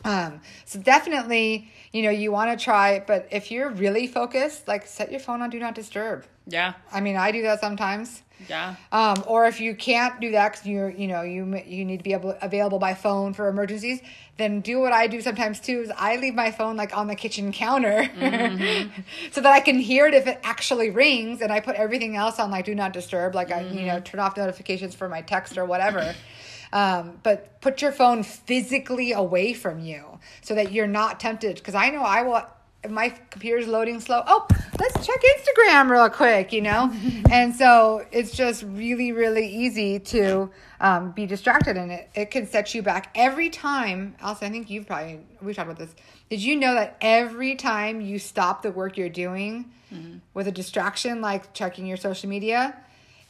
Um, 0.05 0.40
so 0.64 0.78
definitely, 0.78 1.71
you 1.93 2.02
know, 2.02 2.11
you 2.11 2.31
want 2.33 2.57
to 2.57 2.62
try, 2.62 3.02
but 3.07 3.28
if 3.31 3.50
you're 3.50 3.71
really 3.71 4.07
focused, 4.07 4.69
like 4.69 4.87
set 4.87 5.11
your 5.11 5.21
phone 5.21 5.43
on 5.43 5.50
do 5.50 5.59
not 5.59 5.75
disturb. 5.75 6.25
Yeah. 6.47 6.75
I 6.93 7.00
mean, 7.00 7.17
I 7.17 7.33
do 7.33 7.43
that 7.43 7.61
sometimes. 7.61 8.23
Yeah. 8.49 8.76
Um, 8.93 9.25
or 9.26 9.47
if 9.47 9.61
you 9.61 9.75
can't 9.75 10.21
do 10.21 10.31
that 10.31 10.52
because 10.52 10.67
you're, 10.67 10.90
you 10.90 11.09
know, 11.09 11.23
you 11.23 11.45
you 11.67 11.85
need 11.85 11.99
to 11.99 12.05
be 12.05 12.12
able 12.12 12.37
available 12.40 12.78
by 12.78 12.95
phone 12.95 13.35
for 13.35 13.49
emergencies, 13.49 14.00
then 14.37 14.61
do 14.61 14.78
what 14.78 14.93
I 14.93 15.09
do 15.09 15.21
sometimes 15.21 15.59
too. 15.59 15.81
Is 15.81 15.93
I 15.97 16.17
leave 16.17 16.35
my 16.35 16.52
phone 16.52 16.76
like 16.76 16.97
on 16.97 17.09
the 17.09 17.17
kitchen 17.17 17.52
counter, 17.52 18.05
mm-hmm. 18.05 19.00
so 19.33 19.40
that 19.40 19.52
I 19.52 19.59
can 19.59 19.78
hear 19.78 20.07
it 20.07 20.14
if 20.14 20.28
it 20.28 20.38
actually 20.45 20.90
rings, 20.90 21.40
and 21.40 21.52
I 21.52 21.59
put 21.59 21.75
everything 21.75 22.14
else 22.14 22.38
on 22.38 22.50
like 22.52 22.64
do 22.64 22.76
not 22.76 22.93
disturb, 22.93 23.35
like 23.35 23.49
mm-hmm. 23.49 23.76
I, 23.76 23.81
you 23.81 23.87
know, 23.87 23.95
mm-hmm. 23.95 24.05
turn 24.05 24.21
off 24.21 24.37
notifications 24.37 24.95
for 24.95 25.09
my 25.09 25.21
text 25.21 25.59
or 25.59 25.64
whatever. 25.64 26.14
Um, 26.72 27.18
but 27.22 27.60
put 27.60 27.80
your 27.82 27.92
phone 27.92 28.22
physically 28.22 29.12
away 29.12 29.52
from 29.52 29.80
you 29.80 30.18
so 30.42 30.54
that 30.54 30.72
you're 30.72 30.87
not 30.87 31.20
tempted. 31.20 31.56
Because 31.56 31.75
I 31.75 31.90
know 31.90 32.02
I 32.02 32.22
will 32.22 32.44
if 32.84 32.90
my 32.90 33.08
computer's 33.30 33.66
loading 33.66 34.00
slow, 34.00 34.22
oh, 34.26 34.46
let's 34.78 35.06
check 35.06 35.20
Instagram 35.37 35.90
real 35.90 36.08
quick, 36.08 36.52
you 36.52 36.60
know? 36.60 36.92
and 37.30 37.54
so 37.54 38.06
it's 38.12 38.30
just 38.30 38.62
really, 38.62 39.10
really 39.10 39.48
easy 39.48 39.98
to 39.98 40.50
um, 40.80 41.10
be 41.10 41.26
distracted 41.26 41.76
and 41.76 41.90
it. 41.90 42.10
It 42.14 42.30
can 42.30 42.46
set 42.46 42.75
you 42.75 42.82
back 42.82 43.10
every 43.14 43.50
time. 43.50 44.14
Also, 44.22 44.46
I 44.46 44.50
think 44.50 44.70
you've 44.70 44.87
probably, 44.87 45.20
we've 45.42 45.56
talked 45.56 45.70
about 45.70 45.78
this. 45.78 45.94
Did 46.30 46.42
you 46.42 46.56
know 46.56 46.75
that 46.75 46.96
every 47.00 47.56
time 47.56 48.00
you 48.00 48.18
stop 48.18 48.62
the 48.62 48.70
work 48.70 48.96
you're 48.96 49.08
doing 49.08 49.72
mm-hmm. 49.92 50.18
with 50.34 50.46
a 50.46 50.52
distraction 50.52 51.20
like 51.20 51.52
checking 51.54 51.84
your 51.84 51.96
social 51.96 52.28
media, 52.28 52.76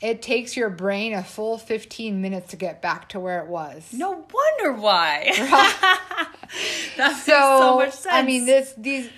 it 0.00 0.22
takes 0.22 0.56
your 0.56 0.70
brain 0.70 1.12
a 1.12 1.24
full 1.24 1.58
15 1.58 2.20
minutes 2.20 2.50
to 2.50 2.56
get 2.56 2.80
back 2.80 3.08
to 3.10 3.20
where 3.20 3.40
it 3.40 3.48
was. 3.48 3.92
No 3.92 4.24
wonder 4.32 4.80
why. 4.80 5.32
that 6.96 7.20
so, 7.24 7.58
so 7.60 7.76
much 7.78 7.92
sense. 7.92 8.06
I 8.14 8.22
mean, 8.22 8.46
this 8.46 8.74
these 8.76 9.10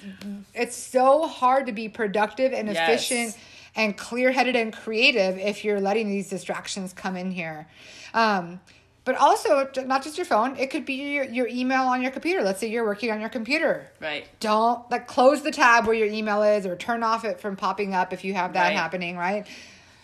it's 0.55 0.77
so 0.77 1.27
hard 1.27 1.67
to 1.67 1.73
be 1.73 1.89
productive 1.89 2.53
and 2.53 2.69
yes. 2.69 2.89
efficient 2.89 3.39
and 3.77 3.97
clear-headed 3.97 4.57
and 4.57 4.73
creative 4.73 5.39
if 5.39 5.65
you're 5.65 5.81
letting 5.81 6.09
these 6.09 6.31
distractions 6.31 6.93
come 6.93 7.17
in 7.17 7.31
here. 7.31 7.69
Um, 8.15 8.61
but 9.05 9.17
also 9.17 9.69
not 9.87 10.05
just 10.05 10.19
your 10.19 10.25
phone 10.25 10.57
it 10.57 10.71
could 10.71 10.85
be 10.85 11.15
your, 11.15 11.25
your 11.25 11.49
email 11.49 11.83
on 11.83 12.03
your 12.03 12.11
computer 12.11 12.43
let's 12.43 12.61
say 12.61 12.69
you're 12.69 12.85
working 12.85 13.11
on 13.11 13.19
your 13.19 13.31
computer 13.31 13.91
right 13.99 14.27
don't 14.41 14.89
like 14.91 15.09
close 15.09 15.43
the 15.43 15.51
tab 15.51 15.87
where 15.87 15.97
your 15.97 16.07
email 16.07 16.43
is 16.43 16.67
or 16.67 16.77
turn 16.77 17.03
off 17.03 17.25
it 17.25 17.41
from 17.41 17.57
popping 17.57 17.95
up 17.95 18.13
if 18.13 18.25
you 18.25 18.35
have 18.35 18.53
that 18.53 18.69
right. 18.69 18.77
happening 18.77 19.17
right 19.17 19.49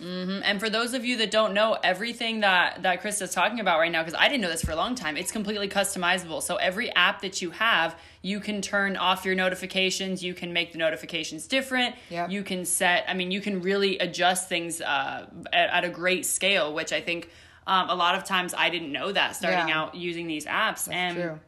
Mm-hmm. 0.00 0.41
And 0.45 0.61
for 0.61 0.69
those 0.69 0.95
of 0.95 1.05
you 1.05 1.17
that 1.19 1.31
don't 1.31 1.55
know, 1.55 1.79
everything 1.83 2.41
that 2.41 2.83
that 2.83 3.00
Chris 3.00 3.21
is 3.21 3.33
talking 3.33 3.61
about 3.61 3.79
right 3.79 3.91
now, 3.91 4.03
because 4.03 4.19
I 4.19 4.29
didn't 4.29 4.43
know 4.43 4.50
this 4.50 4.62
for 4.62 4.73
a 4.73 4.76
long 4.76 4.95
time, 4.95 5.17
it's 5.17 5.33
completely 5.33 5.69
customizable. 5.69 6.43
So 6.43 6.57
every 6.57 6.91
app 6.95 7.23
that 7.23 7.41
you 7.41 7.50
have, 7.53 7.99
you 8.23 8.41
can 8.41 8.61
turn 8.61 8.97
off 8.97 9.25
your 9.25 9.35
notifications. 9.35 10.23
You 10.23 10.35
can 10.35 10.53
make 10.53 10.73
the 10.73 10.79
notifications 10.79 11.47
different. 11.47 11.95
Yep. 12.11 12.31
You 12.31 12.43
can 12.43 12.65
set. 12.65 13.05
I 13.09 13.15
mean, 13.15 13.31
you 13.31 13.41
can 13.41 13.62
really 13.62 13.99
adjust 13.99 14.49
things 14.49 14.81
uh, 14.81 15.26
at, 15.53 15.71
at, 15.71 15.85
a 15.85 15.88
great 15.88 16.26
scale, 16.26 16.75
which 16.75 16.93
I 16.93 17.00
think 17.00 17.31
um, 17.67 17.88
a 17.88 17.95
lot 17.95 18.15
of 18.15 18.25
times 18.25 18.55
I 18.57 18.71
didn't 18.71 18.93
know 18.93 19.12
that 19.12 19.37
starting 19.37 19.69
yeah. 19.69 19.81
out 19.81 19.95
using 19.95 20.26
these 20.26 20.45
apps. 20.47 20.85
That's 20.85 20.88
and 20.88 21.17
true. 21.17 21.41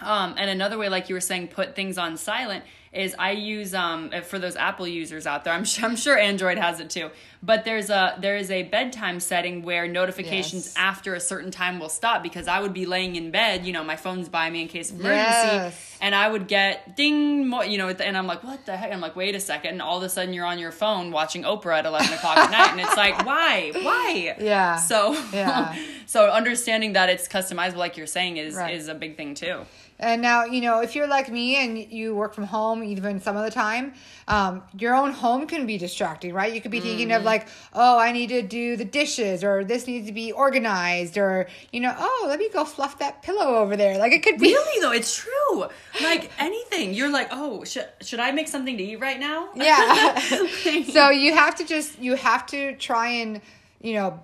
Um, 0.00 0.34
and 0.36 0.50
another 0.50 0.78
way, 0.78 0.88
like 0.88 1.08
you 1.08 1.14
were 1.14 1.20
saying, 1.20 1.48
put 1.48 1.74
things 1.74 1.96
on 1.98 2.16
silent 2.16 2.64
is 2.96 3.14
I 3.18 3.32
use 3.32 3.74
um 3.74 4.10
for 4.24 4.38
those 4.38 4.56
Apple 4.56 4.88
users 4.88 5.26
out 5.26 5.44
there. 5.44 5.52
I'm 5.52 5.64
sure, 5.64 5.88
I'm 5.88 5.96
sure 5.96 6.18
Android 6.18 6.58
has 6.58 6.80
it 6.80 6.90
too. 6.90 7.10
But 7.42 7.64
there's 7.64 7.90
a 7.90 8.16
there 8.18 8.36
is 8.36 8.50
a 8.50 8.64
bedtime 8.64 9.20
setting 9.20 9.62
where 9.62 9.86
notifications 9.86 10.66
yes. 10.66 10.74
after 10.76 11.14
a 11.14 11.20
certain 11.20 11.50
time 11.50 11.78
will 11.78 11.88
stop 11.88 12.22
because 12.22 12.48
I 12.48 12.60
would 12.60 12.72
be 12.72 12.86
laying 12.86 13.14
in 13.14 13.30
bed, 13.30 13.64
you 13.66 13.72
know, 13.72 13.84
my 13.84 13.96
phone's 13.96 14.28
by 14.28 14.50
me 14.50 14.62
in 14.62 14.68
case 14.68 14.90
of 14.90 14.98
emergency, 14.98 15.56
yes. 15.56 15.98
and 16.00 16.14
I 16.14 16.28
would 16.28 16.48
get 16.48 16.96
ding, 16.96 17.52
you 17.68 17.78
know, 17.78 17.88
and 17.88 18.16
I'm 18.16 18.26
like, 18.26 18.42
what 18.42 18.66
the 18.66 18.76
heck? 18.76 18.92
I'm 18.92 19.00
like, 19.00 19.14
wait 19.14 19.34
a 19.34 19.40
second, 19.40 19.72
and 19.72 19.82
all 19.82 19.98
of 19.98 20.02
a 20.02 20.08
sudden 20.08 20.34
you're 20.34 20.46
on 20.46 20.58
your 20.58 20.72
phone 20.72 21.12
watching 21.12 21.42
Oprah 21.42 21.78
at 21.78 21.86
11 21.86 22.14
o'clock 22.14 22.38
at 22.38 22.50
night, 22.50 22.72
and 22.72 22.80
it's 22.80 22.96
like, 22.96 23.24
why, 23.26 23.70
why? 23.74 24.36
Yeah. 24.40 24.76
So 24.76 25.12
yeah. 25.32 25.76
so 26.06 26.30
understanding 26.30 26.94
that 26.94 27.10
it's 27.10 27.28
customizable, 27.28 27.76
like 27.76 27.96
you're 27.96 28.06
saying, 28.06 28.38
is 28.38 28.56
right. 28.56 28.74
is 28.74 28.88
a 28.88 28.94
big 28.94 29.16
thing 29.16 29.34
too. 29.34 29.60
And 29.98 30.20
now, 30.20 30.44
you 30.44 30.60
know, 30.60 30.80
if 30.80 30.94
you're 30.94 31.06
like 31.06 31.30
me 31.30 31.56
and 31.56 31.78
you 31.78 32.14
work 32.14 32.34
from 32.34 32.44
home, 32.44 32.84
even 32.84 33.20
some 33.20 33.36
of 33.36 33.44
the 33.44 33.50
time, 33.50 33.94
um, 34.28 34.62
your 34.78 34.94
own 34.94 35.12
home 35.12 35.46
can 35.46 35.66
be 35.66 35.78
distracting, 35.78 36.34
right? 36.34 36.52
You 36.52 36.60
could 36.60 36.70
be 36.70 36.80
thinking 36.80 37.08
mm-hmm. 37.08 37.18
of 37.18 37.24
like, 37.24 37.48
oh, 37.72 37.98
I 37.98 38.12
need 38.12 38.28
to 38.28 38.42
do 38.42 38.76
the 38.76 38.84
dishes, 38.84 39.42
or 39.42 39.64
this 39.64 39.86
needs 39.86 40.06
to 40.06 40.12
be 40.12 40.32
organized, 40.32 41.16
or 41.16 41.48
you 41.72 41.80
know, 41.80 41.94
oh, 41.96 42.26
let 42.28 42.38
me 42.38 42.50
go 42.50 42.64
fluff 42.64 42.98
that 42.98 43.22
pillow 43.22 43.56
over 43.56 43.76
there. 43.76 43.98
Like 43.98 44.12
it 44.12 44.22
could 44.22 44.38
be 44.38 44.48
really 44.52 44.80
though. 44.82 44.92
It's 44.92 45.16
true. 45.16 45.66
Like 46.02 46.30
anything, 46.38 46.92
you're 46.92 47.10
like, 47.10 47.28
oh, 47.30 47.64
should 47.64 47.88
should 48.02 48.20
I 48.20 48.32
make 48.32 48.48
something 48.48 48.76
to 48.76 48.82
eat 48.82 49.00
right 49.00 49.18
now? 49.18 49.48
Yeah. 49.54 50.18
so 50.90 51.10
you 51.10 51.34
have 51.34 51.54
to 51.56 51.64
just 51.64 51.98
you 51.98 52.16
have 52.16 52.46
to 52.46 52.76
try 52.76 53.08
and 53.08 53.40
you 53.80 53.94
know 53.94 54.20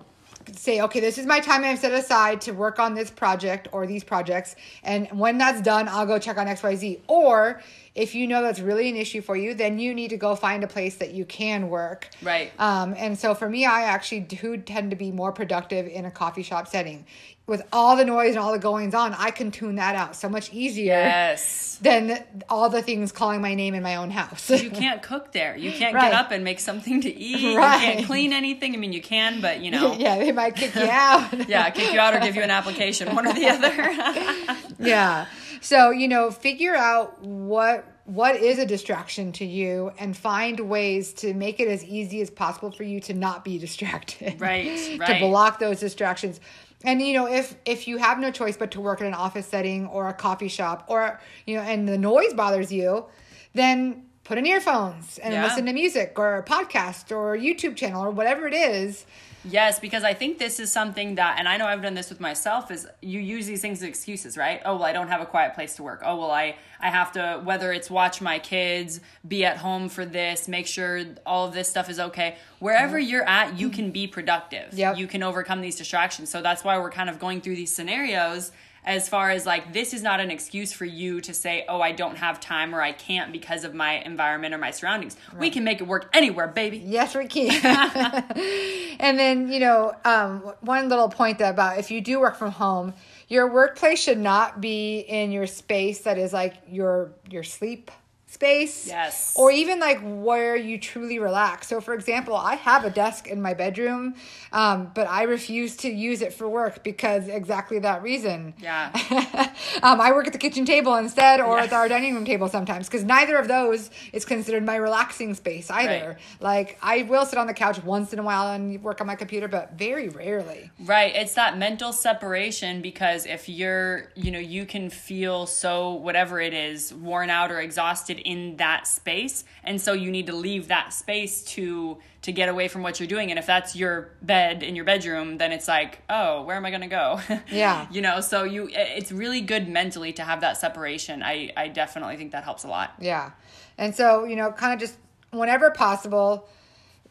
say, 0.51 0.81
okay, 0.81 0.99
this 0.99 1.17
is 1.17 1.25
my 1.25 1.39
time 1.39 1.63
I've 1.63 1.79
set 1.79 1.91
aside 1.91 2.41
to 2.41 2.51
work 2.51 2.79
on 2.79 2.93
this 2.93 3.09
project 3.09 3.67
or 3.71 3.87
these 3.87 4.03
projects. 4.03 4.55
And 4.83 5.07
when 5.11 5.37
that's 5.37 5.61
done, 5.61 5.87
I'll 5.87 6.05
go 6.05 6.19
check 6.19 6.37
on 6.37 6.47
XYZ. 6.47 6.99
Or 7.07 7.61
if 7.95 8.15
you 8.15 8.25
know 8.25 8.41
that's 8.41 8.59
really 8.59 8.89
an 8.89 8.95
issue 8.95 9.21
for 9.21 9.35
you, 9.35 9.53
then 9.53 9.77
you 9.77 9.93
need 9.93 10.09
to 10.09 10.17
go 10.17 10.35
find 10.35 10.63
a 10.63 10.67
place 10.67 10.95
that 10.95 11.13
you 11.13 11.25
can 11.25 11.69
work. 11.69 12.09
Right. 12.23 12.51
Um, 12.57 12.95
and 12.97 13.19
so 13.19 13.35
for 13.35 13.47
me, 13.47 13.65
I 13.65 13.83
actually 13.83 14.21
do 14.21 14.57
tend 14.57 14.89
to 14.91 14.95
be 14.95 15.11
more 15.11 15.31
productive 15.31 15.85
in 15.87 16.05
a 16.05 16.11
coffee 16.11 16.41
shop 16.41 16.67
setting. 16.67 17.05
With 17.45 17.61
all 17.73 17.97
the 17.97 18.05
noise 18.05 18.29
and 18.29 18.39
all 18.39 18.53
the 18.53 18.57
goings 18.57 18.95
on, 18.95 19.13
I 19.13 19.29
can 19.29 19.51
tune 19.51 19.75
that 19.75 19.95
out 19.95 20.15
so 20.15 20.29
much 20.29 20.51
easier. 20.53 20.93
Yes. 20.93 21.77
Than 21.81 22.23
all 22.49 22.69
the 22.69 22.81
things 22.81 23.11
calling 23.11 23.41
my 23.41 23.53
name 23.53 23.73
in 23.75 23.83
my 23.83 23.97
own 23.97 24.11
house. 24.11 24.49
you 24.49 24.71
can't 24.71 25.03
cook 25.03 25.33
there. 25.33 25.55
You 25.55 25.71
can't 25.73 25.93
right. 25.93 26.09
get 26.09 26.13
up 26.13 26.31
and 26.31 26.43
make 26.45 26.61
something 26.61 27.01
to 27.01 27.13
eat. 27.13 27.57
Right. 27.57 27.75
You 27.75 27.93
can't 27.95 28.05
clean 28.07 28.33
anything. 28.33 28.73
I 28.73 28.77
mean, 28.77 28.93
you 28.93 29.01
can, 29.01 29.41
but 29.41 29.59
you 29.59 29.71
know. 29.71 29.93
yeah, 29.99 30.17
they 30.17 30.31
might 30.31 30.55
kick 30.55 30.73
you 30.73 30.89
out. 30.89 31.47
yeah, 31.49 31.69
kick 31.69 31.93
you 31.93 31.99
out 31.99 32.15
or 32.15 32.21
give 32.21 32.35
you 32.35 32.41
an 32.41 32.49
application, 32.49 33.13
one 33.13 33.27
or 33.27 33.33
the 33.33 33.47
other. 33.49 34.57
yeah. 34.79 35.25
So, 35.63 35.91
you 35.91 36.09
know, 36.09 36.29
figure 36.29 36.75
out 36.75 37.21
what 37.21 37.85
what 38.05 38.35
is 38.35 38.59
a 38.59 38.65
distraction 38.65 39.31
to 39.31 39.45
you 39.45 39.93
and 39.97 40.15
find 40.15 40.59
ways 40.59 41.13
to 41.13 41.33
make 41.33 41.61
it 41.61 41.69
as 41.69 41.85
easy 41.85 42.19
as 42.21 42.29
possible 42.29 42.69
for 42.69 42.83
you 42.83 42.99
to 42.99 43.13
not 43.13 43.45
be 43.45 43.57
distracted. 43.67 44.41
Right. 44.41 44.67
right. 44.99 45.19
to 45.19 45.19
block 45.25 45.59
those 45.59 45.79
distractions. 45.79 46.41
And 46.83 47.01
you 47.01 47.13
know, 47.13 47.27
if 47.27 47.55
if 47.65 47.87
you 47.87 47.97
have 47.97 48.19
no 48.19 48.29
choice 48.29 48.57
but 48.57 48.71
to 48.71 48.81
work 48.81 48.99
in 48.99 49.07
an 49.07 49.13
office 49.13 49.47
setting 49.47 49.87
or 49.87 50.09
a 50.09 50.13
coffee 50.13 50.49
shop 50.49 50.85
or 50.89 51.21
you 51.47 51.55
know, 51.55 51.61
and 51.61 51.87
the 51.87 51.97
noise 51.97 52.33
bothers 52.33 52.71
you, 52.71 53.05
then 53.53 54.05
put 54.25 54.37
in 54.37 54.45
earphones 54.45 55.17
and 55.19 55.33
yeah. 55.33 55.43
listen 55.45 55.65
to 55.65 55.73
music 55.73 56.13
or 56.17 56.37
a 56.37 56.43
podcast 56.43 57.09
or 57.09 57.35
a 57.35 57.39
YouTube 57.39 57.77
channel 57.77 58.03
or 58.03 58.11
whatever 58.11 58.47
it 58.47 58.53
is 58.53 59.05
Yes, 59.45 59.79
because 59.79 60.03
I 60.03 60.13
think 60.13 60.37
this 60.37 60.59
is 60.59 60.71
something 60.71 61.15
that, 61.15 61.37
and 61.37 61.47
I 61.47 61.57
know 61.57 61.65
I've 61.65 61.81
done 61.81 61.93
this 61.93 62.09
with 62.09 62.19
myself, 62.19 62.71
is 62.71 62.87
you 63.01 63.19
use 63.19 63.45
these 63.45 63.61
things 63.61 63.81
as 63.81 63.89
excuses, 63.89 64.37
right? 64.37 64.61
Oh, 64.63 64.75
well, 64.75 64.85
I 64.85 64.93
don't 64.93 65.09
have 65.09 65.21
a 65.21 65.25
quiet 65.25 65.53
place 65.53 65.75
to 65.75 65.83
work. 65.83 66.01
Oh, 66.05 66.17
well, 66.17 66.31
I, 66.31 66.55
I 66.79 66.89
have 66.89 67.11
to, 67.13 67.41
whether 67.43 67.73
it's 67.73 67.89
watch 67.89 68.21
my 68.21 68.39
kids, 68.39 69.01
be 69.27 69.43
at 69.43 69.57
home 69.57 69.89
for 69.89 70.05
this, 70.05 70.47
make 70.47 70.67
sure 70.67 71.03
all 71.25 71.47
of 71.47 71.53
this 71.53 71.69
stuff 71.69 71.89
is 71.89 71.99
okay. 71.99 72.37
Wherever 72.59 72.97
mm-hmm. 72.97 73.09
you're 73.09 73.27
at, 73.27 73.59
you 73.59 73.69
can 73.69 73.91
be 73.91 74.07
productive. 74.07 74.73
Yep. 74.73 74.97
You 74.97 75.07
can 75.07 75.23
overcome 75.23 75.61
these 75.61 75.75
distractions. 75.75 76.29
So 76.29 76.41
that's 76.41 76.63
why 76.63 76.77
we're 76.79 76.91
kind 76.91 77.09
of 77.09 77.19
going 77.19 77.41
through 77.41 77.55
these 77.55 77.73
scenarios 77.73 78.51
as 78.85 79.07
far 79.07 79.29
as 79.29 79.45
like 79.45 79.73
this 79.73 79.93
is 79.93 80.01
not 80.01 80.19
an 80.19 80.29
excuse 80.29 80.73
for 80.73 80.85
you 80.85 81.21
to 81.21 81.33
say 81.33 81.65
oh 81.69 81.81
i 81.81 81.91
don't 81.91 82.17
have 82.17 82.39
time 82.39 82.73
or 82.73 82.81
i 82.81 82.91
can't 82.91 83.31
because 83.31 83.63
of 83.63 83.73
my 83.73 83.93
environment 83.99 84.53
or 84.53 84.57
my 84.57 84.71
surroundings. 84.71 85.15
Right. 85.31 85.41
we 85.41 85.49
can 85.49 85.63
make 85.63 85.81
it 85.81 85.87
work 85.87 86.09
anywhere 86.13 86.47
baby. 86.47 86.77
Yes 86.77 87.15
we 87.15 87.27
can. 87.27 88.25
And 88.99 89.17
then 89.19 89.51
you 89.51 89.59
know 89.59 89.93
um, 90.05 90.53
one 90.61 90.87
little 90.87 91.09
point 91.09 91.39
that 91.39 91.49
about 91.49 91.79
if 91.79 91.91
you 91.91 91.99
do 92.01 92.19
work 92.19 92.35
from 92.35 92.51
home 92.51 92.93
your 93.27 93.51
workplace 93.51 93.99
should 94.01 94.19
not 94.19 94.61
be 94.61 94.99
in 94.99 95.31
your 95.31 95.47
space 95.47 96.01
that 96.01 96.17
is 96.17 96.31
like 96.33 96.53
your 96.69 97.11
your 97.29 97.43
sleep 97.43 97.91
space. 98.33 98.87
Yes. 98.87 99.33
Or 99.35 99.51
even 99.51 99.79
like 99.79 99.99
where 100.01 100.55
you 100.55 100.79
truly 100.79 101.19
relax. 101.19 101.67
So, 101.67 101.79
for 101.79 101.93
example, 101.93 102.35
I 102.35 102.55
have 102.55 102.83
a 102.83 102.89
desk 102.89 103.27
in 103.27 103.41
my 103.41 103.53
bedroom, 103.53 104.15
um, 104.51 104.91
but 104.93 105.07
I 105.07 105.23
refuse 105.23 105.77
to 105.77 105.89
use 105.89 106.21
it 106.21 106.33
for 106.33 106.49
work 106.49 106.83
because 106.83 107.27
exactly 107.27 107.79
that 107.79 108.01
reason. 108.01 108.55
Yeah. 108.59 108.89
um, 109.83 110.01
I 110.01 110.11
work 110.11 110.25
at 110.27 110.33
the 110.33 110.39
kitchen 110.39 110.65
table 110.65 110.95
instead 110.95 111.39
or 111.39 111.57
yeah. 111.57 111.65
at 111.65 111.73
our 111.73 111.87
dining 111.87 112.15
room 112.15 112.25
table 112.25 112.49
sometimes 112.49 112.87
because 112.87 113.03
neither 113.03 113.37
of 113.37 113.47
those 113.47 113.91
is 114.11 114.25
considered 114.25 114.65
my 114.65 114.75
relaxing 114.75 115.35
space 115.35 115.69
either. 115.69 116.09
Right. 116.09 116.17
Like, 116.39 116.77
I 116.81 117.03
will 117.03 117.25
sit 117.25 117.37
on 117.37 117.47
the 117.47 117.53
couch 117.53 117.83
once 117.83 118.13
in 118.13 118.19
a 118.19 118.23
while 118.23 118.51
and 118.51 118.81
work 118.81 118.99
on 118.99 119.07
my 119.07 119.15
computer, 119.15 119.47
but 119.47 119.73
very 119.73 120.09
rarely. 120.09 120.71
Right. 120.79 121.15
It's 121.15 121.35
that 121.35 121.57
mental 121.57 121.93
separation 121.93 122.81
because 122.81 123.27
if 123.27 123.47
you're, 123.47 124.11
you 124.15 124.31
know, 124.31 124.39
you 124.39 124.65
can 124.65 124.89
feel 124.89 125.45
so, 125.45 125.93
whatever 125.93 126.41
it 126.41 126.53
is, 126.53 126.93
worn 126.93 127.29
out 127.29 127.51
or 127.51 127.61
exhausted 127.61 128.22
in 128.25 128.57
that 128.57 128.87
space. 128.87 129.43
And 129.63 129.79
so 129.79 129.93
you 129.93 130.11
need 130.11 130.27
to 130.27 130.35
leave 130.35 130.67
that 130.67 130.93
space 130.93 131.43
to 131.55 131.97
to 132.23 132.31
get 132.31 132.47
away 132.47 132.69
from 132.69 132.83
what 132.83 132.99
you're 132.99 133.07
doing. 133.07 133.31
And 133.31 133.37
if 133.37 133.45
that's 133.45 133.75
your 133.75 134.11
bed 134.21 134.63
in 134.63 134.75
your 134.75 134.85
bedroom 134.85 135.37
then 135.37 135.51
it's 135.51 135.67
like 135.67 136.01
oh 136.09 136.43
where 136.43 136.55
am 136.55 136.65
i 136.65 136.69
going 136.69 136.81
to 136.81 136.87
go? 136.87 137.19
Yeah. 137.51 137.87
you 137.91 138.01
know 138.01 138.21
so 138.21 138.43
you 138.43 138.69
it's 138.71 139.11
really 139.11 139.41
good 139.41 139.67
mentally 139.67 140.13
to 140.13 140.23
have 140.23 140.41
that 140.41 140.57
separation. 140.57 141.21
I 141.23 141.51
i 141.55 141.67
definitely 141.67 142.17
think 142.17 142.31
that 142.31 142.43
helps 142.43 142.63
a 142.63 142.67
lot. 142.67 142.93
Yeah. 142.99 143.31
And 143.77 143.95
so, 143.95 144.23
you 144.25 144.35
know, 144.35 144.51
kind 144.51 144.73
of 144.73 144.79
just 144.79 144.97
whenever 145.31 145.71
possible, 145.71 146.47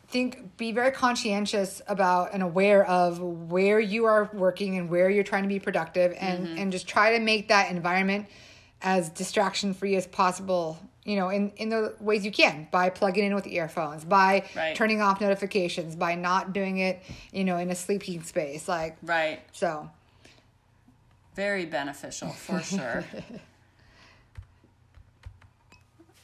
think 0.09 0.57
be 0.57 0.73
very 0.73 0.90
conscientious 0.90 1.81
about 1.88 2.35
and 2.35 2.42
aware 2.42 2.87
of 2.87 3.19
where 3.19 3.81
you 3.81 4.04
are 4.04 4.31
working 4.33 4.76
and 4.76 4.90
where 4.90 5.09
you're 5.09 5.25
trying 5.25 5.42
to 5.42 5.49
be 5.49 5.59
productive 5.59 6.14
and 6.21 6.47
mm-hmm. 6.47 6.59
and 6.59 6.73
just 6.73 6.87
try 6.87 7.16
to 7.16 7.25
make 7.25 7.49
that 7.49 7.71
environment 7.71 8.26
as 8.83 9.09
distraction 9.09 9.73
free 9.73 9.97
as 9.97 10.07
possible 10.07 10.78
you 11.04 11.16
know 11.16 11.28
in 11.30 11.50
in 11.56 11.68
the 11.68 11.94
ways 12.00 12.25
you 12.25 12.30
can 12.30 12.68
by 12.71 12.88
plugging 12.90 13.25
in 13.25 13.35
with 13.35 13.47
earphones 13.47 14.04
by 14.04 14.44
Right. 14.54 14.75
turning 14.76 15.00
off 15.00 15.21
notifications 15.21 15.97
by 15.97 16.14
not 16.14 16.52
doing 16.52 16.78
it 16.78 17.02
you 17.32 17.44
know 17.44 17.56
in 17.56 17.71
a 17.71 17.75
sleeping 17.75 18.23
space 18.23 18.68
like 18.68 18.97
right 19.02 19.40
so 19.52 19.90
very 21.35 21.64
beneficial 21.64 22.28
for 22.28 22.61
sure. 22.62 23.04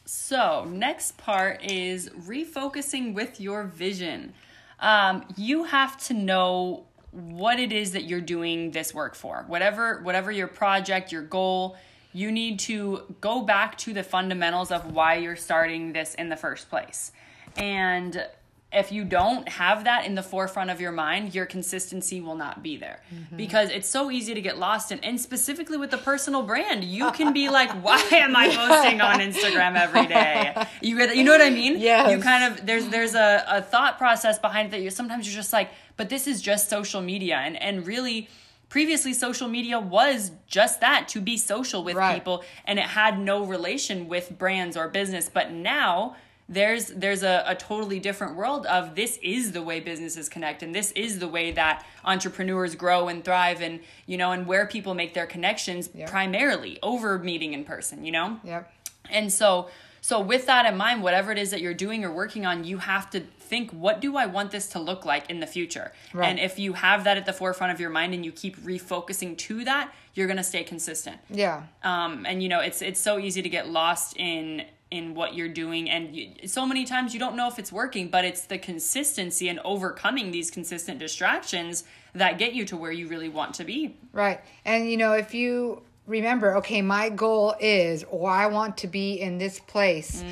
so, 0.04 0.64
next 0.64 1.16
part 1.18 1.62
is 1.64 2.08
refocusing 2.10 3.14
with 3.14 3.40
your 3.40 3.64
vision. 3.64 4.32
Um, 4.80 5.24
you 5.36 5.64
have 5.64 5.96
to 6.06 6.14
know 6.14 6.84
what 7.10 7.58
it 7.58 7.72
is 7.72 7.92
that 7.92 8.04
you're 8.04 8.20
doing 8.20 8.70
this 8.72 8.92
work 8.94 9.14
for. 9.14 9.44
Whatever 9.48 10.00
whatever 10.02 10.30
your 10.30 10.46
project, 10.46 11.10
your 11.10 11.22
goal, 11.22 11.76
you 12.18 12.32
need 12.32 12.58
to 12.58 13.02
go 13.20 13.42
back 13.42 13.78
to 13.78 13.92
the 13.92 14.02
fundamentals 14.02 14.72
of 14.72 14.92
why 14.92 15.14
you're 15.14 15.36
starting 15.36 15.92
this 15.92 16.14
in 16.14 16.28
the 16.28 16.36
first 16.36 16.68
place. 16.68 17.12
And 17.56 18.26
if 18.72 18.90
you 18.90 19.04
don't 19.04 19.48
have 19.48 19.84
that 19.84 20.04
in 20.04 20.16
the 20.16 20.22
forefront 20.22 20.68
of 20.70 20.80
your 20.80 20.90
mind, 20.90 21.32
your 21.32 21.46
consistency 21.46 22.20
will 22.20 22.34
not 22.34 22.60
be 22.60 22.76
there. 22.76 23.00
Mm-hmm. 23.14 23.36
Because 23.36 23.70
it's 23.70 23.88
so 23.88 24.10
easy 24.10 24.34
to 24.34 24.40
get 24.40 24.58
lost 24.58 24.90
in, 24.90 24.98
and 25.00 25.18
specifically 25.20 25.78
with 25.78 25.92
the 25.92 25.96
personal 25.96 26.42
brand, 26.42 26.82
you 26.82 27.10
can 27.12 27.32
be 27.32 27.48
like, 27.48 27.70
why 27.84 28.02
am 28.10 28.34
I 28.34 28.48
posting 28.48 29.00
on 29.00 29.20
Instagram 29.20 29.76
every 29.76 30.06
day? 30.06 30.66
You, 30.82 31.00
you 31.12 31.22
know 31.22 31.32
what 31.32 31.40
I 31.40 31.50
mean? 31.50 31.78
Yeah. 31.78 32.10
You 32.10 32.18
kind 32.18 32.52
of, 32.52 32.66
there's, 32.66 32.88
there's 32.88 33.14
a, 33.14 33.44
a 33.48 33.62
thought 33.62 33.96
process 33.96 34.40
behind 34.40 34.68
it 34.68 34.70
that 34.72 34.80
you 34.80 34.90
sometimes 34.90 35.26
you're 35.26 35.40
just 35.40 35.52
like, 35.52 35.70
but 35.96 36.08
this 36.08 36.26
is 36.26 36.42
just 36.42 36.68
social 36.68 37.00
media. 37.00 37.36
And, 37.36 37.56
and 37.62 37.86
really, 37.86 38.28
previously 38.68 39.12
social 39.12 39.48
media 39.48 39.78
was 39.80 40.32
just 40.46 40.80
that 40.80 41.08
to 41.08 41.20
be 41.20 41.36
social 41.36 41.82
with 41.84 41.96
Right. 41.96 42.14
people 42.14 42.44
and 42.64 42.78
it 42.78 42.84
had 42.84 43.18
no 43.18 43.44
relation 43.44 44.08
with 44.08 44.36
brands 44.38 44.76
or 44.76 44.88
business 44.88 45.30
but 45.32 45.50
now 45.52 46.16
there's 46.50 46.86
there's 46.88 47.22
a, 47.22 47.44
a 47.46 47.54
totally 47.54 47.98
different 47.98 48.34
world 48.36 48.64
of 48.66 48.94
this 48.94 49.18
is 49.22 49.52
the 49.52 49.62
way 49.62 49.80
businesses 49.80 50.28
connect 50.28 50.62
and 50.62 50.74
this 50.74 50.92
is 50.92 51.18
the 51.18 51.28
way 51.28 51.52
that 51.52 51.84
entrepreneurs 52.04 52.74
grow 52.74 53.08
and 53.08 53.24
thrive 53.24 53.60
and 53.60 53.80
you 54.06 54.16
know 54.16 54.32
and 54.32 54.46
where 54.46 54.66
people 54.66 54.94
make 54.94 55.14
their 55.14 55.26
connections 55.26 55.90
Yeah. 55.94 56.08
primarily 56.10 56.78
over 56.82 57.18
meeting 57.18 57.52
in 57.54 57.64
person 57.64 58.04
you 58.04 58.12
know 58.12 58.38
yep 58.44 58.70
and 59.10 59.32
so 59.32 59.68
so 60.00 60.20
with 60.20 60.46
that 60.46 60.64
in 60.64 60.76
mind, 60.76 61.02
whatever 61.02 61.32
it 61.32 61.38
is 61.38 61.50
that 61.50 61.60
you're 61.60 61.74
doing 61.74 62.04
or 62.04 62.12
working 62.12 62.46
on, 62.46 62.62
you 62.62 62.78
have 62.78 63.10
to 63.10 63.20
think 63.48 63.70
what 63.70 64.00
do 64.00 64.16
I 64.16 64.26
want 64.26 64.50
this 64.50 64.66
to 64.68 64.78
look 64.78 65.04
like 65.04 65.28
in 65.30 65.40
the 65.40 65.46
future? 65.46 65.92
Right. 66.12 66.28
And 66.28 66.38
if 66.38 66.58
you 66.58 66.74
have 66.74 67.04
that 67.04 67.16
at 67.16 67.26
the 67.26 67.32
forefront 67.32 67.72
of 67.72 67.80
your 67.80 67.90
mind 67.90 68.14
and 68.14 68.24
you 68.24 68.32
keep 68.32 68.56
refocusing 68.58 69.36
to 69.38 69.64
that, 69.64 69.92
you're 70.14 70.26
going 70.26 70.42
to 70.44 70.50
stay 70.54 70.64
consistent. 70.64 71.18
yeah 71.30 71.62
Um 71.82 72.26
and 72.28 72.42
you 72.42 72.48
know, 72.48 72.60
it's 72.60 72.80
it's 72.82 73.00
so 73.00 73.18
easy 73.18 73.42
to 73.42 73.48
get 73.48 73.64
lost 73.68 74.16
in 74.16 74.64
in 74.90 75.14
what 75.14 75.34
you're 75.34 75.54
doing 75.64 75.90
and 75.90 76.16
you, 76.16 76.24
so 76.46 76.64
many 76.64 76.84
times 76.84 77.12
you 77.14 77.20
don't 77.20 77.36
know 77.36 77.48
if 77.48 77.58
it's 77.58 77.72
working, 77.82 78.08
but 78.08 78.24
it's 78.24 78.42
the 78.52 78.58
consistency 78.58 79.46
and 79.52 79.58
overcoming 79.64 80.30
these 80.30 80.50
consistent 80.50 80.98
distractions 80.98 81.84
that 82.14 82.38
get 82.38 82.54
you 82.54 82.64
to 82.64 82.76
where 82.76 82.92
you 82.92 83.06
really 83.08 83.28
want 83.28 83.54
to 83.54 83.64
be. 83.64 83.96
Right. 84.12 84.40
And 84.64 84.90
you 84.90 84.96
know, 84.96 85.12
if 85.12 85.34
you 85.34 85.82
remember, 86.06 86.56
okay, 86.56 86.80
my 86.82 87.10
goal 87.10 87.54
is, 87.60 88.04
or 88.10 88.30
I 88.30 88.46
want 88.46 88.78
to 88.78 88.88
be 88.88 89.20
in 89.20 89.38
this 89.38 89.60
place. 89.60 90.24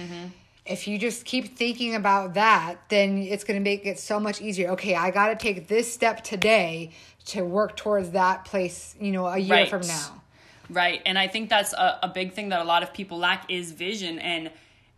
If 0.69 0.89
you 0.89 0.99
just 0.99 1.25
keep 1.25 1.57
thinking 1.57 1.95
about 1.95 2.35
that, 2.35 2.77
then 2.89 3.19
it's 3.19 3.45
going 3.45 3.59
to 3.59 3.63
make 3.65 3.87
it 3.87 3.99
so 3.99 4.19
much 4.19 4.41
easier. 4.41 4.71
Okay, 4.71 4.95
I 4.95 5.11
got 5.11 5.29
to 5.29 5.37
take 5.37 5.69
this 5.69 5.93
step 5.93 6.25
today 6.25 6.91
to 7.27 7.43
work 7.45 7.77
towards 7.77 8.11
that 8.11 8.45
place, 8.45 8.95
you 9.01 9.13
know, 9.13 9.27
a 9.27 9.39
year 9.39 9.55
Right. 9.57 9.69
from 9.69 9.83
now. 9.87 10.23
Right. 10.69 11.01
And 11.07 11.19
I 11.19 11.29
think 11.29 11.49
that's 11.51 11.73
a, 11.73 11.99
a 12.03 12.09
big 12.09 12.33
thing 12.33 12.49
that 12.49 12.61
a 12.61 12.65
lot 12.65 12.83
of 12.83 12.93
people 12.93 13.19
lack 13.19 13.51
is 13.51 13.71
vision. 13.73 14.19
And 14.19 14.51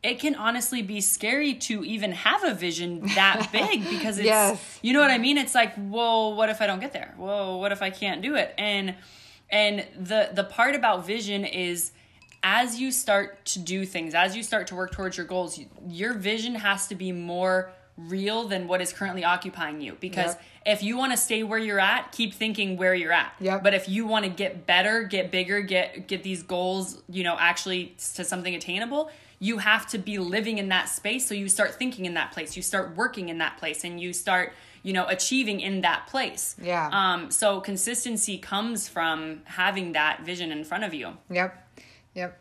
it 0.02 0.18
can 0.20 0.34
honestly 0.34 0.80
be 0.80 1.00
scary 1.00 1.54
to 1.54 1.84
even 1.84 2.12
have 2.12 2.44
a 2.44 2.54
vision 2.54 3.00
that 3.14 3.48
big 3.52 3.88
because 3.90 4.18
it's, 4.18 4.26
Yes. 4.26 4.78
you 4.80 4.92
know 4.92 5.00
what 5.00 5.10
I 5.10 5.18
mean? 5.18 5.36
It's 5.36 5.54
like, 5.54 5.74
whoa, 5.74 6.28
what 6.30 6.48
if 6.48 6.62
I 6.62 6.66
don't 6.66 6.80
get 6.80 6.92
there? 6.92 7.12
Whoa, 7.18 7.56
what 7.56 7.72
if 7.72 7.82
I 7.82 7.90
can't 7.90 8.22
do 8.22 8.34
it? 8.36 8.54
And, 8.56 8.94
and 9.50 9.86
the, 9.98 10.30
the 10.32 10.44
part 10.44 10.74
about 10.74 11.06
vision 11.06 11.44
is 11.44 11.92
as 12.42 12.80
you 12.80 12.90
start 12.92 13.44
to 13.46 13.58
do 13.58 13.84
things, 13.84 14.14
as 14.14 14.36
you 14.36 14.42
start 14.42 14.66
to 14.68 14.74
work 14.74 14.92
towards 14.92 15.16
your 15.16 15.26
goals, 15.26 15.60
your 15.88 16.14
vision 16.14 16.54
has 16.54 16.86
to 16.88 16.94
be 16.94 17.12
more 17.12 17.70
real 17.96 18.46
than 18.46 18.68
what 18.68 18.80
is 18.80 18.92
currently 18.92 19.24
occupying 19.24 19.80
you 19.80 19.96
because 19.98 20.34
Yep. 20.34 20.42
if 20.66 20.82
you 20.84 20.96
want 20.96 21.10
to 21.10 21.18
stay 21.18 21.42
where 21.42 21.58
you're 21.58 21.80
at 21.80 22.12
keep 22.12 22.32
thinking 22.32 22.76
where 22.76 22.94
you're 22.94 23.10
at 23.10 23.32
Yep. 23.40 23.64
but 23.64 23.74
if 23.74 23.88
you 23.88 24.06
want 24.06 24.24
to 24.24 24.30
get 24.30 24.66
better 24.68 25.02
get 25.02 25.32
bigger 25.32 25.60
get 25.62 26.06
get 26.06 26.22
these 26.22 26.44
goals 26.44 27.02
you 27.08 27.24
know 27.24 27.36
actually 27.40 27.96
to 28.14 28.22
something 28.22 28.54
attainable 28.54 29.10
you 29.40 29.58
have 29.58 29.84
to 29.88 29.98
be 29.98 30.18
living 30.18 30.58
in 30.58 30.68
that 30.68 30.88
space 30.88 31.26
so 31.26 31.34
you 31.34 31.48
start 31.48 31.74
thinking 31.74 32.04
in 32.06 32.14
that 32.14 32.30
place 32.30 32.54
you 32.56 32.62
start 32.62 32.94
working 32.94 33.30
in 33.30 33.38
that 33.38 33.56
place 33.58 33.82
and 33.82 34.00
you 34.00 34.12
start 34.12 34.52
you 34.84 34.92
know 34.92 35.04
achieving 35.08 35.58
in 35.58 35.80
that 35.80 36.06
place 36.06 36.54
Yeah. 36.62 36.88
um 36.92 37.32
so 37.32 37.60
consistency 37.60 38.38
comes 38.38 38.88
from 38.88 39.40
having 39.42 39.90
that 39.94 40.20
vision 40.24 40.52
in 40.52 40.62
front 40.62 40.84
of 40.84 40.94
you 40.94 41.14
Yep. 41.32 41.67
Yep. 42.18 42.36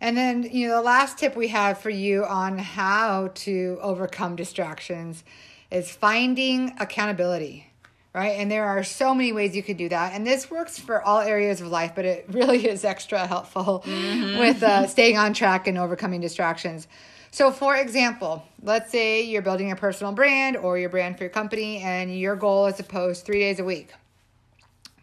And 0.00 0.16
then, 0.16 0.44
you 0.44 0.68
know, 0.68 0.76
the 0.76 0.82
last 0.82 1.18
tip 1.18 1.34
we 1.34 1.48
have 1.48 1.78
for 1.78 1.90
you 1.90 2.24
on 2.24 2.58
how 2.58 3.32
to 3.34 3.76
overcome 3.82 4.36
distractions 4.36 5.24
is 5.72 5.90
finding 5.90 6.76
accountability, 6.78 7.66
right? 8.14 8.38
And 8.38 8.48
there 8.48 8.66
are 8.66 8.84
so 8.84 9.16
many 9.16 9.32
ways 9.32 9.56
you 9.56 9.64
could 9.64 9.76
do 9.76 9.88
that. 9.88 10.14
And 10.14 10.24
this 10.24 10.48
works 10.48 10.78
for 10.78 11.02
all 11.02 11.18
areas 11.18 11.60
of 11.60 11.66
life, 11.66 11.92
but 11.96 12.04
it 12.04 12.26
really 12.30 12.68
is 12.68 12.84
extra 12.84 13.26
helpful 13.26 13.82
with 13.84 14.62
uh, 14.62 14.86
staying 14.94 15.18
on 15.18 15.34
track 15.34 15.66
and 15.66 15.76
overcoming 15.76 16.20
distractions. 16.20 16.86
So, 17.32 17.50
for 17.50 17.74
example, 17.74 18.44
let's 18.62 18.92
say 18.92 19.22
you're 19.22 19.42
building 19.42 19.72
a 19.72 19.76
personal 19.76 20.12
brand 20.12 20.56
or 20.56 20.78
your 20.78 20.88
brand 20.88 21.18
for 21.18 21.24
your 21.24 21.30
company, 21.30 21.78
and 21.78 22.16
your 22.16 22.36
goal 22.36 22.66
is 22.66 22.76
to 22.76 22.84
post 22.84 23.26
three 23.26 23.40
days 23.40 23.58
a 23.58 23.64
week 23.64 23.90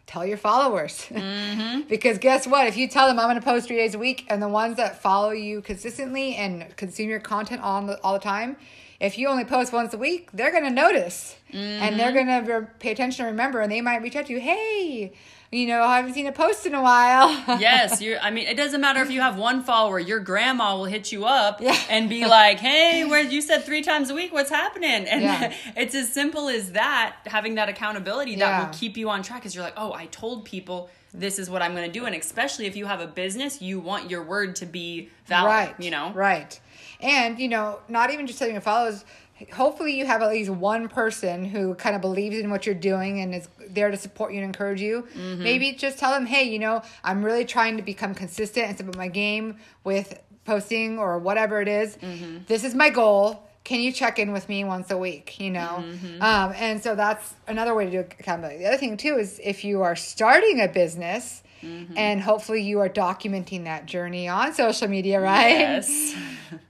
tell 0.08 0.26
your 0.26 0.38
followers. 0.38 1.06
Mm-hmm. 1.18 1.82
because 1.88 2.18
guess 2.18 2.46
what? 2.46 2.66
If 2.66 2.76
you 2.76 2.88
tell 2.88 3.08
them 3.08 3.18
I'm 3.18 3.26
going 3.26 3.36
to 3.36 3.44
post 3.44 3.66
three 3.66 3.76
days 3.76 3.94
a 3.94 3.98
week, 3.98 4.24
and 4.28 4.40
the 4.42 4.48
ones 4.48 4.76
that 4.76 5.02
follow 5.02 5.30
you 5.30 5.60
consistently 5.60 6.34
and 6.36 6.74
consume 6.76 7.08
your 7.08 7.20
content 7.20 7.60
all 7.62 7.84
the, 7.84 8.00
all 8.02 8.12
the 8.14 8.18
time, 8.18 8.56
if 9.00 9.18
you 9.18 9.28
only 9.28 9.44
post 9.44 9.72
once 9.72 9.92
a 9.94 9.98
week, 9.98 10.30
they're 10.32 10.50
going 10.50 10.64
to 10.64 10.70
notice 10.70 11.36
and 11.52 11.98
they're 11.98 12.12
mm-hmm. 12.12 12.28
going 12.28 12.44
to 12.44 12.52
re- 12.52 12.66
pay 12.78 12.90
attention 12.92 13.26
and 13.26 13.32
remember, 13.32 13.60
and 13.60 13.70
they 13.70 13.80
might 13.80 14.02
reach 14.02 14.16
out 14.16 14.26
to 14.26 14.32
you, 14.32 14.40
hey, 14.40 15.12
you 15.50 15.66
know, 15.66 15.82
I 15.82 15.96
haven't 15.96 16.12
seen 16.14 16.26
a 16.26 16.32
post 16.32 16.66
in 16.66 16.74
a 16.74 16.82
while. 16.82 17.30
yes, 17.58 18.02
you're. 18.02 18.18
I 18.20 18.30
mean, 18.30 18.46
it 18.46 18.56
doesn't 18.56 18.80
matter 18.80 19.00
if 19.02 19.10
you 19.10 19.20
have 19.20 19.36
one 19.38 19.62
follower. 19.62 19.98
Your 19.98 20.20
grandma 20.20 20.76
will 20.76 20.84
hit 20.84 21.10
you 21.10 21.24
up 21.24 21.60
Yeah. 21.60 21.76
and 21.88 22.08
be 22.08 22.26
like, 22.26 22.58
"Hey, 22.60 23.04
where 23.04 23.22
you 23.22 23.40
said 23.40 23.64
three 23.64 23.82
times 23.82 24.10
a 24.10 24.14
week? 24.14 24.32
What's 24.32 24.50
happening?" 24.50 25.06
And 25.06 25.22
Yeah. 25.22 25.54
it's 25.76 25.94
as 25.94 26.12
simple 26.12 26.48
as 26.48 26.72
that. 26.72 27.16
Having 27.26 27.54
that 27.54 27.68
accountability 27.68 28.34
that 28.36 28.40
Yeah. 28.40 28.66
will 28.66 28.74
keep 28.74 28.96
you 28.96 29.08
on 29.08 29.22
track. 29.22 29.40
Because 29.40 29.54
you're 29.54 29.64
like, 29.64 29.74
"Oh, 29.78 29.92
I 29.94 30.06
told 30.06 30.44
people 30.44 30.90
this 31.14 31.38
is 31.38 31.48
what 31.48 31.62
I'm 31.62 31.74
going 31.74 31.90
to 31.90 31.98
do." 31.98 32.04
And 32.04 32.14
especially 32.14 32.66
if 32.66 32.76
you 32.76 32.84
have 32.86 33.00
a 33.00 33.06
business, 33.06 33.62
you 33.62 33.80
want 33.80 34.10
your 34.10 34.22
word 34.22 34.54
to 34.56 34.66
be 34.66 35.08
valid. 35.26 35.46
Right. 35.48 35.74
You 35.78 35.90
know. 35.90 36.12
Right. 36.12 36.60
And, 37.00 37.38
you 37.38 37.48
know, 37.48 37.78
not 37.88 38.10
even 38.10 38.26
just 38.26 38.38
telling 38.40 38.54
your 38.54 38.60
followers, 38.60 39.04
hopefully 39.52 39.96
you 39.98 40.06
have 40.06 40.22
at 40.22 40.30
least 40.30 40.50
one 40.50 40.88
person 40.88 41.44
who 41.44 41.74
kind 41.74 41.94
of 41.96 42.02
believes 42.02 42.36
in 42.38 42.50
what 42.50 42.66
you're 42.66 42.74
doing 42.74 43.20
and 43.20 43.34
is 43.34 43.48
there 43.70 43.90
to 43.90 43.96
support 43.96 44.32
you 44.32 44.38
and 44.38 44.46
encourage 44.46 44.80
you. 44.80 45.06
Mm-hmm. 45.16 45.42
Maybe 45.42 45.72
just 45.72 45.98
tell 45.98 46.12
them, 46.12 46.26
hey, 46.26 46.44
you 46.44 46.58
know, 46.58 46.82
I'm 47.04 47.24
really 47.24 47.44
trying 47.44 47.76
to 47.76 47.82
become 47.82 48.14
consistent 48.14 48.66
and 48.66 48.76
step 48.76 48.88
up 48.88 48.96
my 48.96 49.08
game 49.08 49.56
with 49.84 50.20
posting 50.44 50.98
or 50.98 51.18
whatever 51.18 51.60
it 51.60 51.68
is. 51.68 51.96
Mm-hmm. 51.98 52.38
This 52.46 52.64
is 52.64 52.74
my 52.74 52.90
goal. 52.90 53.44
Can 53.64 53.80
you 53.80 53.92
check 53.92 54.18
in 54.18 54.32
with 54.32 54.48
me 54.48 54.64
once 54.64 54.90
a 54.90 54.96
week? 54.96 55.38
You 55.38 55.50
know, 55.50 55.84
Mm-hmm. 55.84 56.22
um, 56.22 56.52
and 56.56 56.82
so 56.82 56.94
that's 56.94 57.34
another 57.46 57.74
way 57.74 57.84
to 57.84 57.90
do 57.90 58.00
accountability. 58.00 58.58
The 58.60 58.66
other 58.68 58.78
thing 58.78 58.96
too 58.96 59.18
is 59.18 59.38
if 59.44 59.62
you 59.64 59.82
are 59.82 59.94
starting 59.96 60.60
a 60.60 60.68
business, 60.68 61.42
Mm-hmm. 61.60 61.98
and 61.98 62.20
hopefully 62.20 62.62
you 62.62 62.78
are 62.78 62.88
documenting 62.88 63.64
that 63.64 63.84
journey 63.84 64.28
on 64.28 64.54
social 64.54 64.86
media, 64.86 65.20
right? 65.20 65.58
Yes. 65.58 66.14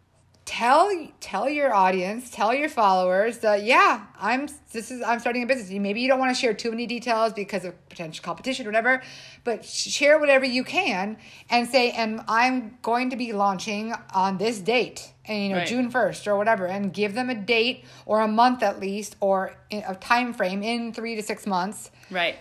tell 0.49 0.91
tell 1.21 1.47
your 1.47 1.75
audience, 1.75 2.31
tell 2.31 2.55
your 2.55 2.71
followers 2.71 3.39
that 3.41 3.65
yeah, 3.65 4.07
I'm 4.19 4.49
this 4.73 4.91
is 4.91 5.03
I'm 5.03 5.21
starting 5.21 5.43
a 5.43 5.47
business. 5.47 5.69
Maybe 5.71 6.01
you 6.01 6.09
don't 6.09 6.19
want 6.19 6.35
to 6.35 6.41
share 6.41 6.55
too 6.55 6.71
many 6.71 6.87
details 6.87 7.35
because 7.35 7.67
of 7.67 7.75
potential 7.91 8.23
competition 8.25 8.65
or 8.67 8.71
whatever, 8.71 9.03
but 9.45 9.63
share 9.67 10.19
whatever 10.19 10.47
you 10.47 10.65
can 10.65 11.19
and 11.51 11.69
say 11.69 11.91
and 11.91 12.23
I'm 12.29 12.79
going 12.81 13.11
to 13.11 13.17
be 13.17 13.35
launching 13.35 13.93
on 14.15 14.39
this 14.39 14.59
date 14.59 15.13
and 15.27 15.43
you 15.43 15.49
know 15.51 15.57
Right. 15.59 15.67
June 15.69 15.93
1st 15.93 16.27
or 16.27 16.39
whatever 16.39 16.65
and 16.67 16.95
give 16.95 17.13
them 17.15 17.29
a 17.29 17.35
date 17.35 17.85
or 18.07 18.21
a 18.23 18.29
month 18.29 18.63
at 18.63 18.81
least 18.81 19.17
or 19.21 19.55
a 19.71 19.95
time 19.97 20.33
frame 20.33 20.63
in 20.63 20.95
3 20.95 21.15
to 21.17 21.23
6 21.23 21.47
months 21.47 21.91
Right. 22.11 22.37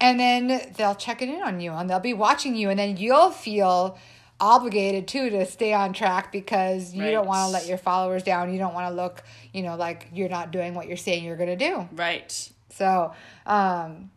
and 0.00 0.18
then 0.18 0.72
they'll 0.78 0.94
check 0.94 1.20
it 1.20 1.28
in 1.28 1.42
on 1.42 1.60
you 1.60 1.72
and 1.72 1.90
they'll 1.90 2.00
be 2.00 2.14
watching 2.14 2.54
you 2.56 2.70
and 2.70 2.78
then 2.78 2.96
you'll 2.96 3.30
feel 3.30 3.98
obligated 4.40 5.06
too 5.06 5.30
to 5.30 5.44
stay 5.46 5.72
on 5.72 5.92
track 5.92 6.32
because 6.32 6.94
you 6.94 7.10
don't 7.10 7.26
want 7.26 7.46
to 7.46 7.52
let 7.52 7.66
your 7.66 7.76
followers 7.78 8.22
down 8.22 8.52
you 8.52 8.58
don't 8.58 8.72
want 8.74 8.88
to 8.90 8.94
look 8.94 9.22
you 9.52 9.62
know 9.62 9.76
like 9.76 10.08
you're 10.14 10.28
not 10.30 10.50
doing 10.50 10.74
what 10.74 10.88
you're 10.88 10.96
saying 10.96 11.22
you're 11.24 11.36
going 11.36 11.56
to 11.58 11.68
do 11.70 11.86
Right. 11.92 12.50
so 12.70 13.12
um 13.46 14.10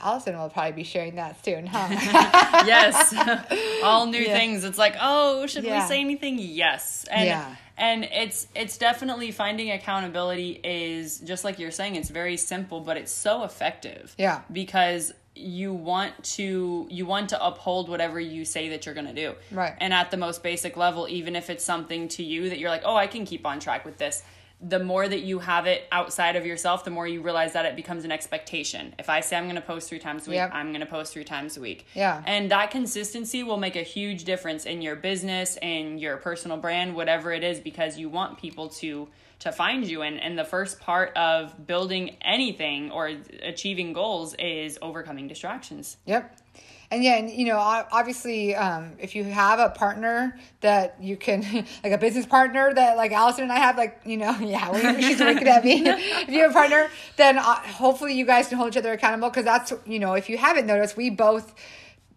allison 0.00 0.36
will 0.38 0.48
probably 0.48 0.72
be 0.72 0.84
sharing 0.84 1.16
that 1.16 1.44
soon 1.44 1.66
huh 1.66 1.88
yes 2.66 3.14
all 3.84 4.06
new 4.06 4.18
Yeah. 4.18 4.36
things 4.36 4.64
it's 4.64 4.78
like 4.78 4.96
oh 5.00 5.46
should 5.46 5.64
Yeah. 5.64 5.80
we 5.82 5.88
say 5.88 6.00
anything 6.00 6.38
yes 6.38 7.04
and 7.10 7.26
Yeah. 7.26 7.56
and 7.76 8.04
it's 8.04 8.46
it's 8.54 8.78
definitely 8.78 9.30
finding 9.32 9.70
accountability 9.70 10.60
is 10.62 11.18
just 11.20 11.44
like 11.44 11.58
you're 11.58 11.70
saying 11.72 11.96
it's 11.96 12.10
very 12.10 12.36
simple 12.36 12.80
but 12.80 12.96
it's 12.96 13.12
so 13.12 13.44
effective 13.44 14.14
Yeah. 14.18 14.42
because 14.52 15.12
you 15.38 15.72
want 15.72 16.22
to 16.24 16.86
you 16.90 17.06
want 17.06 17.28
to 17.30 17.46
uphold 17.46 17.88
whatever 17.88 18.18
you 18.18 18.44
say 18.44 18.68
that 18.70 18.84
you're 18.84 18.94
going 18.94 19.06
to 19.06 19.12
do 19.14 19.34
Right. 19.50 19.74
and 19.78 19.92
at 19.94 20.10
the 20.10 20.16
most 20.16 20.42
basic 20.42 20.76
level 20.76 21.06
even 21.08 21.36
if 21.36 21.48
it's 21.50 21.64
something 21.64 22.08
to 22.08 22.22
you 22.22 22.48
that 22.50 22.58
you're 22.58 22.70
like 22.70 22.82
oh 22.84 22.96
i 22.96 23.06
can 23.06 23.24
keep 23.24 23.46
on 23.46 23.60
track 23.60 23.84
with 23.84 23.98
this 23.98 24.22
the 24.60 24.80
more 24.80 25.06
that 25.06 25.20
you 25.20 25.38
have 25.38 25.66
it 25.66 25.84
outside 25.92 26.34
of 26.34 26.44
yourself 26.44 26.84
the 26.84 26.90
more 26.90 27.06
you 27.06 27.22
realize 27.22 27.52
that 27.52 27.64
it 27.64 27.76
becomes 27.76 28.04
an 28.04 28.10
expectation 28.10 28.92
if 28.98 29.08
i 29.08 29.20
say 29.20 29.36
i'm 29.36 29.44
going 29.44 29.54
to 29.54 29.60
post 29.60 29.88
three 29.88 30.00
times 30.00 30.26
a 30.26 30.30
week 30.30 30.36
Yep. 30.38 30.50
i'm 30.52 30.68
going 30.70 30.80
to 30.80 30.86
post 30.86 31.12
three 31.12 31.22
times 31.24 31.56
a 31.56 31.60
week 31.60 31.86
Yeah. 31.94 32.22
and 32.26 32.50
that 32.50 32.72
consistency 32.72 33.44
will 33.44 33.56
make 33.58 33.76
a 33.76 33.82
huge 33.82 34.24
difference 34.24 34.66
in 34.66 34.82
your 34.82 34.96
business 34.96 35.56
and 35.62 36.00
your 36.00 36.16
personal 36.16 36.56
brand 36.56 36.96
whatever 36.96 37.32
it 37.32 37.44
is 37.44 37.60
because 37.60 37.98
you 37.98 38.08
want 38.08 38.38
people 38.38 38.68
to 38.80 39.08
to 39.40 39.52
find 39.52 39.86
you 39.86 40.02
and 40.02 40.20
and 40.20 40.36
the 40.36 40.44
first 40.44 40.80
part 40.80 41.16
of 41.16 41.64
building 41.64 42.16
anything 42.22 42.90
or 42.90 43.12
achieving 43.44 43.92
goals 43.92 44.34
is 44.40 44.76
overcoming 44.82 45.28
distractions 45.28 45.98
Yep. 46.06 46.36
And 46.90 47.04
yeah, 47.04 47.16
and 47.16 47.30
you 47.30 47.44
know, 47.44 47.58
obviously, 47.58 48.54
um, 48.54 48.92
if 48.98 49.14
you 49.14 49.22
have 49.24 49.58
a 49.58 49.68
partner 49.68 50.38
that 50.62 50.96
you 51.02 51.18
can, 51.18 51.42
like 51.84 51.92
a 51.92 51.98
business 51.98 52.24
partner 52.24 52.72
that, 52.72 52.96
like 52.96 53.12
Allison 53.12 53.42
and 53.44 53.52
I 53.52 53.56
have, 53.58 53.76
like 53.76 54.00
you 54.06 54.16
know, 54.16 54.30
yeah, 54.40 54.70
we- 54.72 55.02
she's 55.02 55.20
looking 55.20 55.46
at 55.48 55.64
me. 55.64 55.82
if 55.86 56.28
you 56.30 56.40
have 56.42 56.50
a 56.52 56.54
partner, 56.54 56.88
then 57.16 57.36
uh, 57.38 57.42
hopefully 57.56 58.14
you 58.14 58.24
guys 58.24 58.48
can 58.48 58.56
hold 58.56 58.70
each 58.72 58.78
other 58.78 58.92
accountable 58.92 59.28
because 59.28 59.44
that's 59.44 59.72
you 59.86 59.98
know, 59.98 60.14
if 60.14 60.30
you 60.30 60.38
haven't 60.38 60.66
noticed, 60.66 60.96
we 60.96 61.10
both 61.10 61.54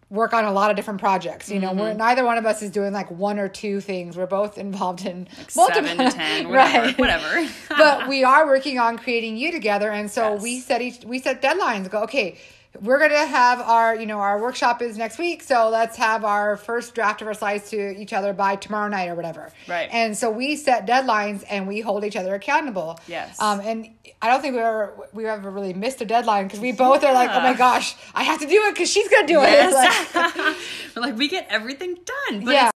work 0.08 0.34
on 0.34 0.44
a 0.44 0.52
lot 0.52 0.70
of 0.70 0.76
different 0.76 1.00
projects. 1.00 1.50
You 1.50 1.58
know, 1.58 1.68
Mm-hmm. 1.70 1.78
we're 1.78 1.92
neither 1.94 2.24
one 2.24 2.38
of 2.38 2.46
us 2.46 2.62
is 2.62 2.70
doing 2.70 2.94
like 2.94 3.10
one 3.10 3.38
or 3.38 3.48
two 3.48 3.80
things. 3.82 4.16
We're 4.16 4.26
both 4.26 4.56
involved 4.56 5.04
in 5.04 5.28
seven 5.48 5.98
to 5.98 6.10
ten 6.10 6.48
whatever 6.48 6.92
whatever 6.92 7.48
but 7.68 8.08
we 8.08 8.24
are 8.24 8.46
working 8.46 8.78
on 8.78 8.96
creating 8.98 9.36
you 9.36 9.52
together 9.52 9.90
and 9.90 10.10
so 10.10 10.32
Yes. 10.34 10.42
we 10.42 10.60
set 10.60 10.80
each 10.82 11.04
we 11.04 11.18
set 11.18 11.40
deadlines 11.42 11.90
go 11.90 12.02
okay 12.04 12.38
we're 12.80 12.98
gonna 12.98 13.26
have 13.26 13.60
our 13.60 13.94
you 13.94 14.06
know 14.06 14.18
our 14.18 14.40
workshop 14.40 14.80
is 14.80 14.96
next 14.96 15.18
week 15.18 15.42
so 15.42 15.68
let's 15.68 15.96
have 15.96 16.24
our 16.24 16.56
first 16.56 16.94
draft 16.94 17.20
of 17.20 17.28
our 17.28 17.34
slides 17.34 17.68
to 17.70 17.90
each 18.00 18.12
other 18.14 18.32
by 18.32 18.56
tomorrow 18.56 18.88
night 18.88 19.08
or 19.08 19.14
whatever 19.14 19.52
Right. 19.68 19.88
and 19.92 20.16
so 20.16 20.30
we 20.30 20.56
set 20.56 20.86
deadlines 20.86 21.44
and 21.50 21.68
we 21.68 21.80
hold 21.80 22.02
each 22.04 22.16
other 22.16 22.34
accountable 22.34 22.98
Yes. 23.06 23.40
um 23.40 23.60
and 23.60 23.90
i 24.22 24.28
don't 24.28 24.40
think 24.40 24.54
we 24.54 24.60
ever 24.60 25.08
we 25.12 25.26
ever 25.26 25.50
really 25.50 25.74
missed 25.74 26.00
a 26.00 26.06
deadline 26.06 26.46
because 26.46 26.60
we 26.60 26.72
both 26.72 27.04
are 27.04 27.12
like 27.12 27.30
oh 27.30 27.40
my 27.40 27.52
gosh 27.54 27.94
i 28.14 28.22
have 28.22 28.40
to 28.40 28.46
do 28.46 28.62
it 28.64 28.72
because 28.74 28.90
she's 28.90 29.08
gonna 29.08 29.26
do 29.26 29.40
it 29.42 29.72
Like, 30.14 30.56
We're 30.96 31.02
like 31.02 31.16
we 31.18 31.28
get 31.28 31.46
everything 31.50 31.94
done 32.28 32.44
but 32.44 32.52
Yeah. 32.54 32.70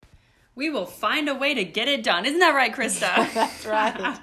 We 0.56 0.70
will 0.70 0.86
find 0.86 1.28
a 1.28 1.36
way 1.36 1.54
to 1.54 1.64
get 1.64 1.88
it 1.88 2.04
done 2.04 2.26
isn't 2.26 2.40
that 2.40 2.54
right 2.54 2.74
krista 2.74 3.02
That's 3.34 3.66
right. 3.66 4.20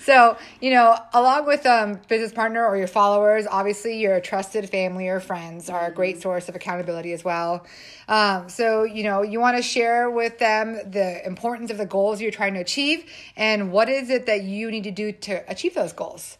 so, 0.00 0.36
you 0.60 0.70
know, 0.70 0.96
along 1.12 1.46
with 1.46 1.66
um 1.66 2.00
business 2.08 2.32
partner 2.32 2.64
or 2.64 2.76
your 2.76 2.86
followers, 2.86 3.46
obviously 3.50 3.98
your 3.98 4.20
trusted 4.20 4.68
family 4.70 5.08
or 5.08 5.20
friends 5.20 5.68
are 5.68 5.86
a 5.86 5.90
great 5.92 6.22
source 6.22 6.48
of 6.48 6.54
accountability 6.54 7.12
as 7.12 7.24
well. 7.24 7.66
Um, 8.08 8.48
so, 8.48 8.84
you 8.84 9.02
know, 9.02 9.22
you 9.22 9.40
want 9.40 9.56
to 9.56 9.62
share 9.62 10.10
with 10.10 10.38
them 10.38 10.74
the 10.90 11.24
importance 11.26 11.70
of 11.70 11.78
the 11.78 11.86
goals 11.86 12.20
you're 12.20 12.30
trying 12.30 12.54
to 12.54 12.60
achieve 12.60 13.04
and 13.36 13.72
what 13.72 13.88
is 13.88 14.10
it 14.10 14.26
that 14.26 14.42
you 14.42 14.70
need 14.70 14.84
to 14.84 14.90
do 14.90 15.12
to 15.12 15.50
achieve 15.50 15.74
those 15.74 15.92
goals. 15.92 16.38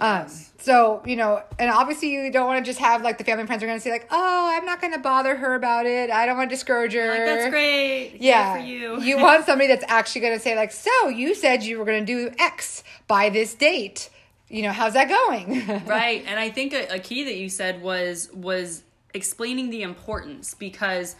Um, 0.00 0.26
so, 0.58 1.02
you 1.06 1.14
know, 1.16 1.42
and 1.58 1.70
obviously 1.70 2.10
you 2.10 2.32
don't 2.32 2.46
want 2.46 2.64
to 2.64 2.68
just 2.68 2.80
have 2.80 3.02
like 3.02 3.18
the 3.18 3.24
family 3.24 3.42
and 3.42 3.48
friends 3.48 3.62
are 3.62 3.66
going 3.66 3.78
to 3.78 3.82
say 3.82 3.90
like, 3.90 4.08
oh, 4.10 4.50
I'm 4.52 4.64
not 4.64 4.80
going 4.80 4.92
to 4.92 4.98
bother 4.98 5.36
her 5.36 5.54
about 5.54 5.86
it. 5.86 6.10
I 6.10 6.26
don't 6.26 6.36
want 6.36 6.50
to 6.50 6.56
discourage 6.56 6.94
her. 6.94 7.08
like 7.08 7.24
that's 7.24 7.50
great 7.50 8.10
Good 8.12 8.22
Yeah. 8.22 8.56
for 8.56 8.64
you 8.64 9.00
you 9.02 9.18
want 9.18 9.44
somebody 9.46 9.68
that's 9.68 9.84
actually 9.88 10.22
going 10.22 10.34
to 10.34 10.40
say, 10.40 10.56
like, 10.56 10.72
so 10.72 11.08
you 11.08 11.34
said 11.34 11.62
you 11.62 11.78
were 11.78 11.84
going 11.84 12.04
to 12.04 12.12
do 12.12 12.34
X 12.38 12.82
by 13.06 13.28
this 13.30 13.54
date. 13.54 14.10
You 14.48 14.62
know, 14.62 14.72
how's 14.72 14.94
that 14.94 15.08
going? 15.08 15.66
right 15.86 16.22
and 16.26 16.38
i 16.38 16.50
think 16.50 16.72
a, 16.74 16.86
a 16.94 16.98
key 16.98 17.24
that 17.24 17.36
you 17.36 17.48
said 17.48 17.82
was 17.82 18.30
was 18.32 18.82
explaining 19.14 19.70
the 19.70 19.82
importance 19.82 20.54
because 20.54 21.16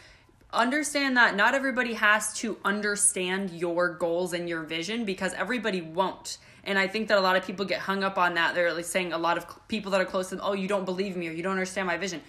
understand 0.52 1.16
that 1.16 1.34
not 1.34 1.54
everybody 1.54 1.94
has 1.94 2.32
to 2.34 2.56
understand 2.64 3.50
your 3.50 3.88
goals 3.94 4.32
and 4.32 4.48
your 4.48 4.62
vision 4.62 5.04
because 5.04 5.32
everybody 5.34 5.80
won't 5.80 6.38
and 6.66 6.78
i 6.78 6.86
think 6.86 7.08
that 7.08 7.18
a 7.18 7.20
lot 7.20 7.36
of 7.36 7.44
people 7.44 7.64
get 7.64 7.80
hung 7.80 8.02
up 8.04 8.18
on 8.18 8.34
that. 8.34 8.54
They're 8.54 8.72
like 8.72 8.84
saying 8.84 9.12
a 9.12 9.18
lot 9.18 9.38
of 9.38 9.46
people 9.68 9.90
that 9.92 10.00
are 10.00 10.04
close 10.04 10.28
to 10.30 10.36
them 10.36 10.44
oh 10.44 10.52
you 10.52 10.68
don't 10.68 10.84
believe 10.84 11.16
me 11.16 11.28
or 11.28 11.32
you 11.32 11.42
don't 11.42 11.52
understand 11.52 11.86
my 11.86 11.96
vision. 11.96 12.20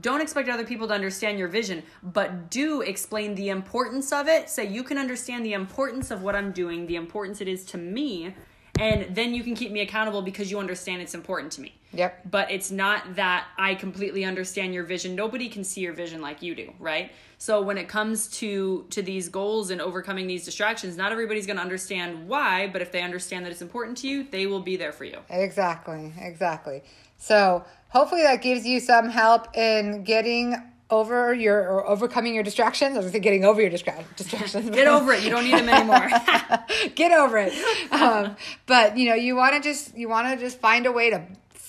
Don't 0.00 0.20
expect 0.20 0.48
other 0.48 0.64
people 0.64 0.88
to 0.88 0.94
understand 0.94 1.38
your 1.38 1.48
vision 1.48 1.82
but 2.02 2.50
do 2.50 2.80
explain 2.80 3.34
the 3.36 3.48
importance 3.48 4.12
of 4.12 4.26
it. 4.28 4.50
Say 4.50 4.66
you 4.66 4.82
can 4.82 4.98
understand 4.98 5.46
the 5.46 5.52
importance 5.52 6.10
of 6.10 6.22
what 6.22 6.34
i'm 6.34 6.52
doing 6.52 6.86
the 6.86 6.96
importance 6.96 7.40
it 7.40 7.48
is 7.48 7.64
to 7.66 7.78
me 7.78 8.34
and 8.78 9.14
then 9.14 9.34
you 9.34 9.42
can 9.44 9.54
keep 9.54 9.70
me 9.70 9.80
accountable 9.80 10.22
because 10.22 10.50
you 10.50 10.58
understand 10.58 11.00
it's 11.00 11.14
important 11.14 11.52
to 11.52 11.60
me 11.60 11.74
Yep. 11.92 12.30
but 12.30 12.50
it's 12.50 12.70
not 12.70 13.14
that 13.16 13.46
I 13.56 13.76
completely 13.76 14.24
understand 14.24 14.74
your 14.74 14.82
vision. 14.84 15.14
Nobody 15.14 15.48
can 15.48 15.62
see 15.62 15.80
your 15.82 15.92
vision 15.92 16.20
like 16.20 16.42
you 16.42 16.54
do, 16.56 16.72
right? 16.80 17.12
So 17.38 17.62
when 17.62 17.78
it 17.78 17.88
comes 17.88 18.26
to 18.38 18.86
to 18.90 19.02
these 19.02 19.28
goals 19.28 19.70
and 19.70 19.80
overcoming 19.80 20.26
these 20.26 20.44
distractions, 20.44 20.96
not 20.96 21.12
everybody's 21.12 21.46
going 21.46 21.56
to 21.56 21.62
understand 21.62 22.26
why, 22.28 22.66
but 22.66 22.82
if 22.82 22.90
they 22.90 23.02
understand 23.02 23.44
that 23.44 23.52
it's 23.52 23.62
important 23.62 23.98
to 23.98 24.08
you, 24.08 24.24
they 24.30 24.46
will 24.46 24.60
be 24.60 24.76
there 24.76 24.92
for 24.92 25.04
you. 25.04 25.18
exactly. 25.30 26.12
Exactly. 26.18 26.82
So 27.16 27.64
hopefully 27.90 28.22
that 28.22 28.42
gives 28.42 28.66
you 28.66 28.80
some 28.80 29.08
help 29.08 29.56
in 29.56 30.02
getting 30.04 30.56
over 30.90 31.32
your 31.32 31.58
or 31.60 31.86
overcoming 31.86 32.34
your 32.34 32.44
distractions. 32.44 32.96
I 32.96 33.00
was 33.00 33.10
getting 33.12 33.44
over 33.44 33.60
your 33.60 33.70
distra- 33.70 34.04
distractions. 34.16 34.70
Get 34.70 34.86
over 34.86 35.12
it. 35.12 35.22
You 35.22 35.30
don't 35.30 35.44
need 35.44 35.54
them 35.54 35.68
anymore. 35.68 36.08
get 36.94 37.12
over 37.12 37.38
it. 37.38 37.92
Um, 37.92 38.36
but 38.66 38.96
you 38.96 39.08
know, 39.08 39.14
you 39.14 39.36
want 39.36 39.54
to 39.54 39.60
just 39.60 39.96
you 39.96 40.08
want 40.08 40.28
to 40.28 40.36
just 40.44 40.58
find 40.60 40.86
a 40.86 40.92
way 40.92 41.10
to 41.10 41.22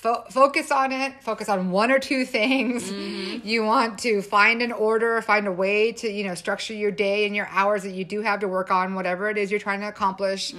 fo- 0.06 0.24
focus 0.30 0.70
on 0.70 0.92
it. 0.92 1.14
Focus 1.24 1.50
on 1.50 1.72
one 1.72 1.92
or 1.92 2.00
two 2.00 2.26
things. 2.26 2.92
You 2.92 3.64
want 3.64 4.00
to 4.00 4.22
find 4.22 4.62
an 4.62 4.72
order, 4.72 5.22
find 5.22 5.48
a 5.48 5.52
way 5.52 5.94
to 5.94 6.12
you 6.12 6.26
know 6.26 6.36
structure 6.36 6.74
your 6.74 6.92
day 6.92 7.26
and 7.26 7.36
your 7.36 7.48
hours 7.50 7.84
that 7.84 7.94
you 7.94 8.04
do 8.04 8.22
have 8.22 8.42
to 8.42 8.48
work 8.48 8.70
on 8.70 8.96
whatever 8.96 9.30
it 9.30 9.38
is 9.38 9.50
you're 9.50 9.60
trying 9.60 9.80
to 9.82 9.88
accomplish. 9.88 10.54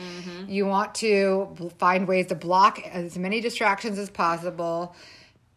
You 0.49 0.66
want 0.66 0.95
to 0.97 1.73
find 1.79 2.09
ways 2.09 2.27
to 2.29 2.35
block 2.35 2.81
as 2.87 3.19
many 3.19 3.40
distractions 3.40 3.99
as 3.99 4.09
possible. 4.11 4.95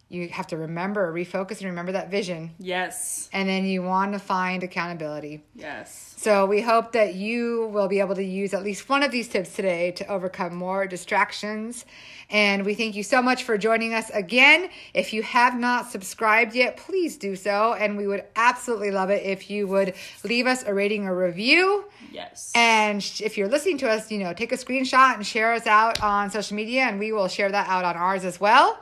You 0.09 0.27
have 0.29 0.47
to 0.47 0.57
remember, 0.57 1.13
refocus, 1.13 1.59
and 1.59 1.65
remember 1.65 1.91
that 1.91 2.09
vision. 2.09 2.55
yes. 2.57 3.29
And 3.31 3.47
then 3.47 3.65
you 3.65 3.83
want 3.83 4.13
to 4.13 4.19
find 4.19 4.63
accountability. 4.63 5.43
Yes. 5.53 6.15
So 6.17 6.47
we 6.47 6.61
hope 6.61 6.93
that 6.93 7.13
you 7.13 7.69
will 7.71 7.87
be 7.87 7.99
able 7.99 8.15
to 8.15 8.23
use 8.23 8.55
at 8.55 8.63
least 8.63 8.89
one 8.89 9.03
of 9.03 9.11
these 9.11 9.27
tips 9.27 9.55
today 9.55 9.91
to 9.91 10.07
overcome 10.07 10.55
more 10.55 10.87
distractions. 10.87 11.85
And 12.31 12.65
we 12.65 12.73
thank 12.73 12.95
you 12.95 13.03
so 13.03 13.21
much 13.21 13.43
for 13.43 13.57
joining 13.57 13.93
us 13.93 14.09
again. 14.09 14.69
If 14.95 15.13
you 15.13 15.21
have 15.21 15.57
not 15.57 15.91
subscribed 15.91 16.55
yet, 16.55 16.75
please 16.75 17.15
do 17.15 17.35
so. 17.35 17.73
And 17.73 17.95
we 17.95 18.07
would 18.07 18.23
absolutely 18.35 18.91
love 18.91 19.11
it 19.11 19.23
if 19.23 19.49
you 19.49 19.67
would 19.67 19.93
leave 20.23 20.47
us 20.47 20.63
a 20.63 20.73
rating 20.73 21.07
or 21.07 21.15
review. 21.15 21.85
Yes. 22.11 22.51
And 22.55 22.99
if 23.21 23.37
you're 23.37 23.47
listening 23.47 23.77
to 23.79 23.89
us, 23.89 24.11
you 24.11 24.17
know, 24.17 24.33
take 24.33 24.51
a 24.51 24.57
screenshot 24.57 25.15
and 25.15 25.25
share 25.25 25.53
us 25.53 25.67
out 25.67 26.01
on 26.01 26.31
social 26.31 26.55
media, 26.55 26.81
and 26.81 26.99
we 26.99 27.11
will 27.11 27.27
share 27.27 27.51
that 27.51 27.67
out 27.69 27.85
on 27.85 27.95
ours 27.95 28.25
as 28.25 28.39
well. 28.39 28.79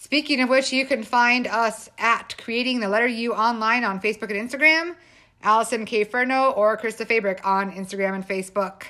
Speaking 0.00 0.40
of 0.40 0.48
which, 0.48 0.72
you 0.72 0.86
can 0.86 1.02
find 1.02 1.48
us 1.48 1.90
at 1.98 2.36
Creating 2.38 2.78
the 2.78 2.88
Letter 2.88 3.08
U 3.08 3.34
online 3.34 3.82
on 3.82 4.00
Facebook 4.00 4.30
and 4.30 4.48
Instagram, 4.48 4.94
Allison 5.42 5.84
K. 5.84 6.04
Furno 6.04 6.56
or 6.56 6.78
Krista 6.78 7.04
Fabric 7.04 7.44
on 7.44 7.72
Instagram 7.72 8.14
and 8.14 8.26
Facebook. 8.26 8.84